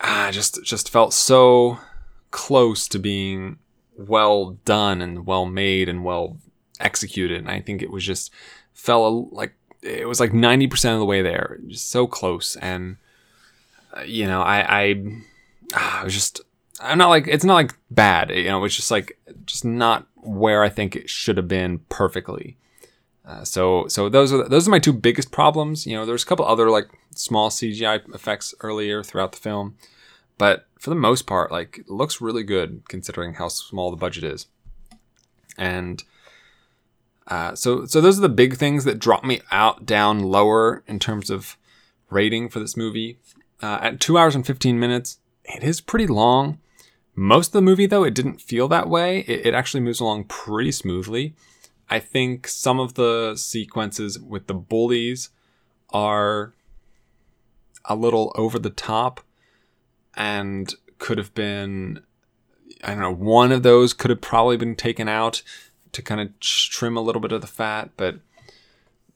I 0.00 0.30
just 0.30 0.64
just 0.64 0.88
felt 0.88 1.12
so 1.12 1.78
close 2.30 2.88
to 2.88 2.98
being 2.98 3.58
well 3.96 4.58
done 4.64 5.02
and 5.02 5.26
well 5.26 5.46
made 5.46 5.88
and 5.88 6.04
well 6.04 6.38
executed. 6.78 7.38
And 7.38 7.50
I 7.50 7.60
think 7.60 7.82
it 7.82 7.90
was 7.90 8.04
just 8.04 8.32
fell 8.72 9.28
like 9.30 9.54
it 9.82 10.06
was 10.06 10.20
like 10.20 10.32
90% 10.32 10.92
of 10.92 10.98
the 10.98 11.06
way 11.06 11.22
there, 11.22 11.58
just 11.66 11.90
so 11.90 12.06
close. 12.06 12.56
And, 12.56 12.96
uh, 13.96 14.02
you 14.02 14.26
know, 14.26 14.42
I, 14.42 14.82
I, 14.82 15.04
I 15.74 16.04
was 16.04 16.12
just, 16.12 16.42
I'm 16.80 16.98
not 16.98 17.08
like, 17.08 17.26
it's 17.26 17.44
not 17.44 17.54
like 17.54 17.74
bad, 17.90 18.30
you 18.30 18.44
know, 18.44 18.62
it's 18.64 18.76
just 18.76 18.90
like, 18.90 19.18
just 19.46 19.64
not 19.64 20.06
where 20.16 20.62
I 20.62 20.68
think 20.68 20.96
it 20.96 21.08
should 21.08 21.36
have 21.36 21.48
been 21.48 21.78
perfectly. 21.88 22.56
Uh, 23.24 23.44
so 23.44 23.86
so 23.86 24.08
those 24.08 24.32
are 24.32 24.48
those 24.48 24.66
are 24.66 24.70
my 24.70 24.78
two 24.78 24.92
biggest 24.92 25.30
problems. 25.30 25.86
You 25.86 25.94
know, 25.94 26.04
there's 26.04 26.24
a 26.24 26.26
couple 26.26 26.44
other 26.44 26.68
like 26.68 26.88
small 27.14 27.48
CGI 27.50 28.12
effects 28.14 28.54
earlier 28.60 29.04
throughout 29.04 29.32
the 29.32 29.38
film, 29.38 29.76
but 30.36 30.66
for 30.80 30.90
the 30.90 30.96
most 30.96 31.26
part, 31.26 31.52
like 31.52 31.84
looks 31.86 32.20
really 32.20 32.42
good 32.42 32.82
considering 32.88 33.34
how 33.34 33.48
small 33.48 33.90
the 33.90 33.96
budget 33.96 34.24
is. 34.24 34.46
And 35.56 36.02
uh, 37.28 37.54
so 37.54 37.84
so 37.84 38.00
those 38.00 38.18
are 38.18 38.22
the 38.22 38.28
big 38.30 38.56
things 38.56 38.84
that 38.84 38.98
drop 38.98 39.22
me 39.22 39.40
out 39.52 39.86
down 39.86 40.20
lower 40.20 40.82
in 40.86 40.98
terms 40.98 41.30
of 41.30 41.56
rating 42.08 42.48
for 42.48 42.58
this 42.58 42.76
movie. 42.76 43.18
Uh, 43.62 43.78
at 43.82 44.00
two 44.00 44.16
hours 44.16 44.34
and 44.34 44.46
fifteen 44.46 44.80
minutes, 44.80 45.18
it 45.44 45.62
is 45.62 45.80
pretty 45.80 46.06
long. 46.06 46.58
Most 47.14 47.48
of 47.48 47.52
the 47.52 47.62
movie, 47.62 47.86
though, 47.86 48.04
it 48.04 48.14
didn't 48.14 48.40
feel 48.40 48.66
that 48.68 48.88
way. 48.88 49.20
It, 49.20 49.46
it 49.46 49.54
actually 49.54 49.82
moves 49.82 50.00
along 50.00 50.24
pretty 50.24 50.72
smoothly. 50.72 51.34
I 51.90 51.98
think 51.98 52.48
some 52.48 52.80
of 52.80 52.94
the 52.94 53.34
sequences 53.36 54.18
with 54.18 54.46
the 54.46 54.54
bullies 54.54 55.28
are 55.90 56.54
a 57.84 57.96
little 57.96 58.32
over 58.36 58.58
the 58.58 58.70
top 58.70 59.20
and 60.14 60.74
could 60.98 61.18
have 61.18 61.34
been 61.34 62.02
I 62.82 62.88
don't 62.88 63.00
know, 63.00 63.14
one 63.14 63.52
of 63.52 63.62
those 63.62 63.92
could 63.92 64.10
have 64.10 64.20
probably 64.20 64.56
been 64.56 64.76
taken 64.76 65.08
out 65.08 65.42
to 65.92 66.02
kind 66.02 66.20
of 66.20 66.38
trim 66.40 66.96
a 66.96 67.00
little 67.00 67.20
bit 67.20 67.32
of 67.32 67.40
the 67.40 67.46
fat, 67.46 67.90
but 67.96 68.20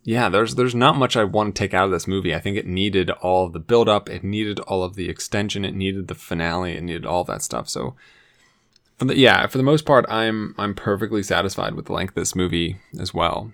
yeah, 0.03 0.29
there's 0.29 0.57
there's 0.57 0.75
not 0.75 0.97
much 0.97 1.17
I 1.17 1.25
want 1.25 1.55
to 1.55 1.59
take 1.59 1.73
out 1.73 1.87
of 1.87 1.91
this 1.91 2.07
movie. 2.07 2.35
I 2.35 2.41
think 2.41 2.59
it 2.59 2.67
needed 2.67 3.11
all 3.11 3.49
the 3.49 3.59
build 3.59 3.89
up, 3.89 4.11
it 4.11 4.23
needed 4.23 4.61
all 4.61 4.83
of 4.83 4.97
the 4.97 5.09
extension, 5.09 5.65
it 5.65 5.75
needed 5.75 6.09
the 6.09 6.15
finale, 6.15 6.77
it 6.77 6.83
needed 6.83 7.07
all 7.07 7.25
that 7.25 7.43
stuff. 7.43 7.71
So 7.71 7.95
for 8.99 9.07
the, 9.07 9.17
yeah, 9.17 9.47
for 9.47 9.57
the 9.57 9.65
most 9.65 9.87
part, 9.87 10.05
I'm 10.09 10.55
I'm 10.59 10.75
perfectly 10.75 11.23
satisfied 11.23 11.75
with 11.75 11.87
the 11.87 11.95
length 11.95 12.11
of 12.11 12.17
this 12.17 12.37
movie 12.37 12.77
as 13.01 13.15
well. 13.15 13.53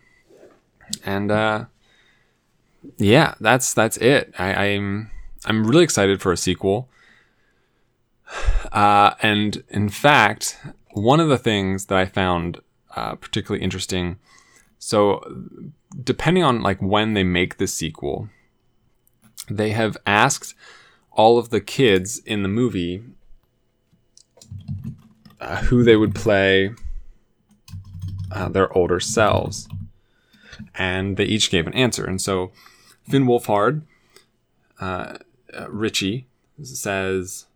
And 1.05 1.31
uh, 1.31 1.67
yeah, 2.97 3.35
that's 3.41 3.73
that's 3.73 3.97
it. 3.99 4.35
I, 4.37 4.53
I'm 4.53 5.11
I'm 5.45 5.67
really 5.67 5.85
excited 5.85 6.21
for 6.21 6.33
a 6.33 6.37
sequel. 6.37 6.89
Uh, 8.73 9.15
and 9.23 9.65
in 9.69 9.89
fact, 9.89 10.59
one 10.93 11.21
of 11.21 11.29
the 11.29 11.39
things 11.39 11.87
that 11.87 11.99
I 11.99 12.07
found 12.07 12.61
uh, 12.95 13.15
particularly 13.15 13.63
interesting, 13.63 14.19
so 14.79 15.23
depending 16.03 16.45
on 16.45 16.63
like 16.63 16.81
when 16.81 17.15
they 17.15 17.25
make 17.25 17.59
the 17.59 17.67
sequel, 17.67 18.29
they 19.49 19.71
have 19.71 19.97
asked 20.07 20.55
all 21.11 21.39
of 21.39 21.51
the 21.51 21.61
kids 21.61 22.19
in 22.19 22.43
the 22.43 22.49
movie 22.49 23.03
uh, 25.41 25.63
who 25.63 25.83
they 25.83 25.97
would 25.97 26.15
play 26.15 26.71
uh, 28.31 28.49
their 28.49 28.73
older 28.77 29.01
selves. 29.01 29.69
And 30.75 31.17
they 31.17 31.25
each 31.25 31.51
gave 31.51 31.67
an 31.67 31.75
answer. 31.75 32.05
And 32.05 32.21
so 32.21 32.53
Finn 33.09 33.27
Wolfhard, 33.27 33.83
uh, 34.81 35.19
uh 35.53 35.71
Richie, 35.71 36.27
says 36.63 37.47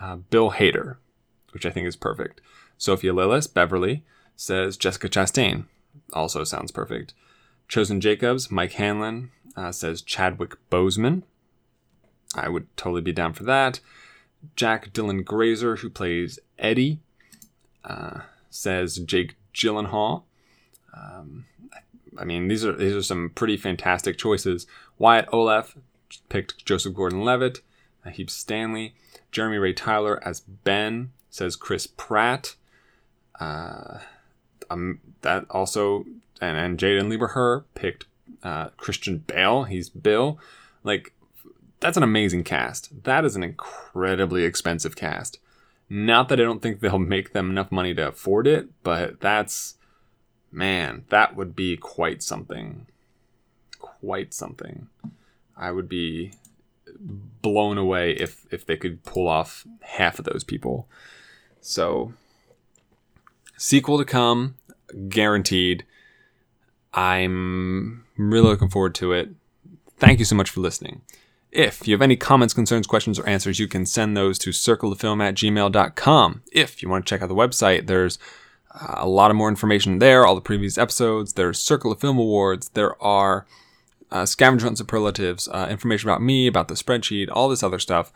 uh, 0.00 0.16
Bill 0.16 0.52
Hader, 0.52 0.96
which 1.52 1.66
I 1.66 1.70
think 1.70 1.86
is 1.86 1.96
perfect. 1.96 2.40
Sophia 2.78 3.12
Lillis, 3.12 3.52
Beverly, 3.52 4.04
says 4.36 4.76
Jessica 4.76 5.08
Chastain. 5.08 5.64
Also 6.12 6.44
sounds 6.44 6.70
perfect. 6.70 7.14
Chosen 7.68 8.00
Jacobs, 8.00 8.50
Mike 8.50 8.72
Hanlon, 8.72 9.30
uh, 9.56 9.72
says 9.72 10.02
Chadwick 10.02 10.56
Boseman. 10.70 11.22
I 12.34 12.48
would 12.48 12.74
totally 12.76 13.00
be 13.00 13.12
down 13.12 13.32
for 13.32 13.44
that. 13.44 13.80
Jack 14.54 14.92
Dylan 14.92 15.24
Grazer, 15.24 15.76
who 15.76 15.88
plays 15.88 16.38
Eddie, 16.58 17.00
uh, 17.84 18.20
says 18.50 18.98
Jake 18.98 19.36
Gyllenhaal. 19.54 20.22
Um, 20.94 21.46
I 22.18 22.24
mean, 22.24 22.48
these 22.48 22.64
are 22.64 22.72
these 22.72 22.94
are 22.94 23.02
some 23.02 23.30
pretty 23.34 23.56
fantastic 23.56 24.18
choices. 24.18 24.66
Wyatt 24.98 25.28
Oleff 25.30 25.76
picked 26.28 26.64
Joseph 26.64 26.94
Gordon-Levitt. 26.94 27.60
Heaps 28.10 28.34
Stanley. 28.34 28.94
Jeremy 29.32 29.58
Ray 29.58 29.72
Taylor 29.72 30.22
as 30.26 30.40
Ben 30.40 31.10
says 31.30 31.56
Chris 31.56 31.86
Pratt. 31.86 32.54
Uh, 33.38 33.98
um, 34.70 35.00
that 35.22 35.44
also 35.50 36.04
and 36.40 36.56
and 36.56 36.78
Jaeden 36.78 37.08
Lieberher 37.08 37.64
picked 37.74 38.06
uh, 38.42 38.68
Christian 38.76 39.18
Bale. 39.18 39.64
He's 39.64 39.88
Bill. 39.88 40.38
Like 40.84 41.12
that's 41.80 41.96
an 41.96 42.02
amazing 42.02 42.44
cast. 42.44 43.04
That 43.04 43.24
is 43.24 43.36
an 43.36 43.42
incredibly 43.42 44.44
expensive 44.44 44.96
cast. 44.96 45.38
Not 45.88 46.28
that 46.28 46.40
I 46.40 46.44
don't 46.44 46.62
think 46.62 46.80
they'll 46.80 46.98
make 47.16 47.32
them 47.32 47.50
enough 47.50 47.70
money 47.70 47.94
to 47.94 48.08
afford 48.08 48.46
it, 48.46 48.68
but 48.82 49.20
that's 49.20 49.76
man, 50.50 51.04
that 51.10 51.36
would 51.36 51.54
be 51.54 51.76
quite 51.76 52.22
something. 52.22 52.86
Quite 53.78 54.32
something. 54.32 54.88
I 55.56 55.70
would 55.70 55.88
be 55.88 56.32
blown 57.00 57.78
away 57.78 58.12
if 58.12 58.46
if 58.50 58.66
they 58.66 58.76
could 58.76 59.04
pull 59.04 59.28
off 59.28 59.66
half 59.82 60.18
of 60.18 60.24
those 60.24 60.44
people. 60.44 60.88
So 61.60 62.12
sequel 63.56 63.98
to 63.98 64.04
come, 64.04 64.56
guaranteed. 65.08 65.84
I'm 66.94 68.04
really 68.16 68.48
looking 68.48 68.70
forward 68.70 68.94
to 68.96 69.12
it. 69.12 69.30
Thank 69.98 70.18
you 70.18 70.24
so 70.24 70.34
much 70.34 70.50
for 70.50 70.60
listening. 70.60 71.02
If 71.52 71.86
you 71.86 71.94
have 71.94 72.02
any 72.02 72.16
comments, 72.16 72.52
concerns, 72.52 72.86
questions, 72.86 73.18
or 73.18 73.26
answers, 73.28 73.58
you 73.58 73.68
can 73.68 73.86
send 73.86 74.16
those 74.16 74.38
to 74.40 74.50
circlethefilm 74.50 75.22
at 75.22 75.34
gmail.com. 75.34 76.42
If 76.52 76.82
you 76.82 76.88
want 76.88 77.06
to 77.06 77.08
check 77.08 77.22
out 77.22 77.28
the 77.28 77.34
website, 77.34 77.86
there's 77.86 78.18
uh, 78.74 78.96
a 78.98 79.08
lot 79.08 79.30
of 79.30 79.36
more 79.36 79.48
information 79.48 79.98
there, 79.98 80.26
all 80.26 80.34
the 80.34 80.40
previous 80.40 80.76
episodes. 80.76 81.32
There's 81.32 81.58
Circle 81.58 81.92
of 81.92 82.00
Film 82.00 82.18
Awards. 82.18 82.70
There 82.70 83.00
are 83.02 83.46
uh, 84.10 84.26
scavenger 84.26 84.66
hunt 84.66 84.78
superlatives, 84.78 85.48
uh, 85.48 85.66
information 85.70 86.08
about 86.08 86.22
me, 86.22 86.46
about 86.46 86.68
the 86.68 86.74
spreadsheet, 86.74 87.28
all 87.30 87.48
this 87.48 87.62
other 87.62 87.78
stuff. 87.78 88.12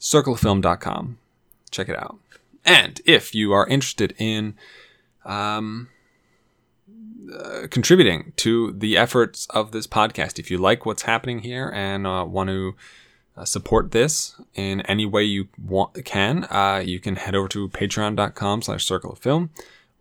Circleoffilm.com. 0.00 1.18
Check 1.70 1.88
it 1.88 1.96
out. 1.96 2.18
And 2.64 3.00
if 3.04 3.34
you 3.34 3.52
are 3.52 3.66
interested 3.66 4.14
in 4.18 4.54
um, 5.24 5.88
uh, 7.32 7.66
contributing 7.70 8.32
to 8.36 8.72
the 8.72 8.96
efforts 8.96 9.46
of 9.50 9.72
this 9.72 9.86
podcast. 9.86 10.38
If 10.38 10.50
you 10.50 10.58
like 10.58 10.84
what's 10.84 11.02
happening 11.02 11.40
here 11.40 11.70
and 11.74 12.06
uh, 12.06 12.26
want 12.28 12.48
to 12.48 12.74
uh, 13.36 13.44
support 13.44 13.92
this 13.92 14.40
in 14.54 14.80
any 14.82 15.06
way 15.06 15.24
you 15.24 15.48
want 15.64 16.04
can, 16.04 16.44
uh, 16.44 16.82
you 16.84 17.00
can 17.00 17.16
head 17.16 17.34
over 17.34 17.48
to 17.48 17.68
patreon.com 17.68 18.62
slash 18.62 18.84
circle 18.84 19.12
of 19.12 19.18
film 19.18 19.50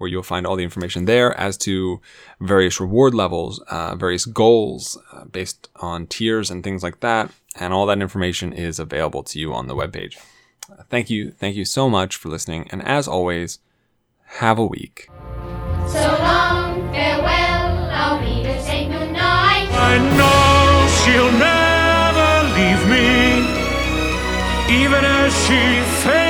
where 0.01 0.09
you'll 0.09 0.23
find 0.23 0.47
all 0.47 0.55
the 0.55 0.63
information 0.63 1.05
there 1.05 1.37
as 1.39 1.57
to 1.59 2.01
various 2.39 2.79
reward 2.79 3.13
levels, 3.13 3.59
uh, 3.69 3.95
various 3.95 4.25
goals 4.25 4.97
uh, 5.13 5.25
based 5.25 5.69
on 5.75 6.07
tiers 6.07 6.49
and 6.49 6.63
things 6.63 6.81
like 6.81 6.99
that. 7.01 7.31
And 7.55 7.71
all 7.71 7.85
that 7.85 8.01
information 8.01 8.51
is 8.51 8.79
available 8.79 9.21
to 9.23 9.39
you 9.39 9.53
on 9.53 9.67
the 9.67 9.75
webpage. 9.75 10.17
thank 10.89 11.09
you. 11.09 11.31
Thank 11.31 11.55
you 11.55 11.65
so 11.65 11.87
much 11.89 12.15
for 12.15 12.29
listening. 12.29 12.67
And 12.71 12.81
as 12.81 13.07
always, 13.07 13.59
have 14.41 14.57
a 14.57 14.65
week. 14.65 15.07
So 15.87 16.17
long, 16.19 16.91
farewell, 16.91 17.89
I'll 17.91 18.19
be 18.19 18.41
to 18.43 18.61
say 18.63 18.87
goodnight. 18.87 19.69
I 19.69 19.97
know 20.17 20.87
she'll 20.99 21.35
never 21.37 22.31
leave 22.57 22.83
me, 22.89 23.13
even 24.83 25.05
as 25.05 25.31
she 25.45 25.81
fades 26.01 26.20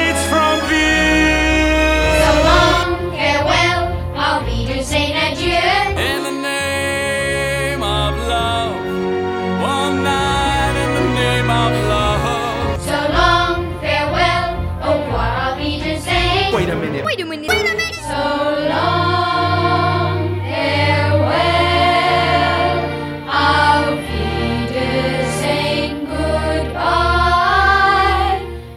love. 17.37 17.61
So 17.61 17.70